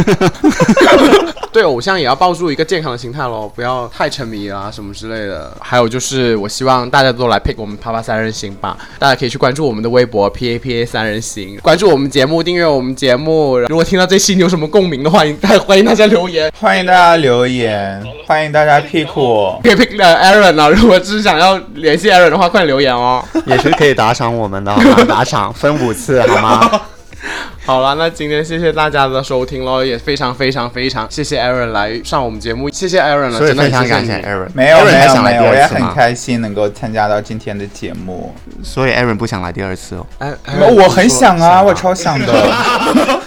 [1.52, 5.52] 对偶像也要抱住一个健康的心态喽，不要太沉迷啊什么之类的。
[5.60, 13.58] 还有就是，我希望大家都来 pick 我们啪啪三人行吧，大家可以去关注我们的微博 P A P A 三人行，关注我们节目，订阅我们节目。
[13.58, 19.60] 如果听到这期你有什么共鸣的话，大欢迎大家留言，欢迎大家留言，欢迎大家 pick 我。
[19.64, 20.70] 可以 pick 呃 Aaron 啊。
[20.70, 23.24] 如果只是想要联系 Aaron 的话，快留言哦。
[23.48, 25.06] 也是可以打赏我们的，好吗？
[25.08, 26.82] 打赏分五次，好吗？
[27.66, 34.48] 好了，那今天谢谢大家的收听喽，也非常非常非常谢谢 Aaron 来上我们节目，谢谢 Aaron 了，真的非常感谢 Aaron。
[34.54, 35.94] 没有 Aaron 没有还想来没有，我也很？
[35.94, 38.34] 开心能够参加到今天的节目。
[38.64, 40.06] 所以 Aaron 不想来第二次哦。
[40.20, 40.34] 哎，
[40.72, 42.28] 我很想啊，我超想的。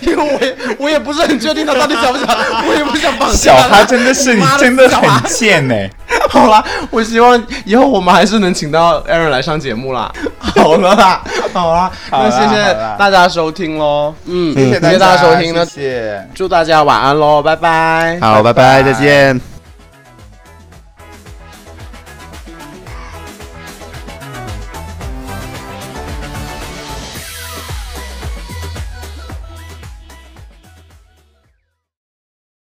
[0.06, 2.28] 因为我也我也不是很确定他到底想不想，
[2.68, 5.74] 我也不想绑架小他哈真的是你真的很贱呢、
[6.30, 10.10] 好啦，我希望以后我们还是能请到 Aaron 来上节目啦。
[10.38, 11.22] 好了啦，
[11.52, 14.14] 好啦，那谢谢大家收听喽。
[14.26, 16.28] 嗯，谢谢谢谢大家收听呢谢，谢。
[16.34, 18.18] 祝大家晚安喽，拜拜。
[18.20, 19.57] 好，拜拜，再见。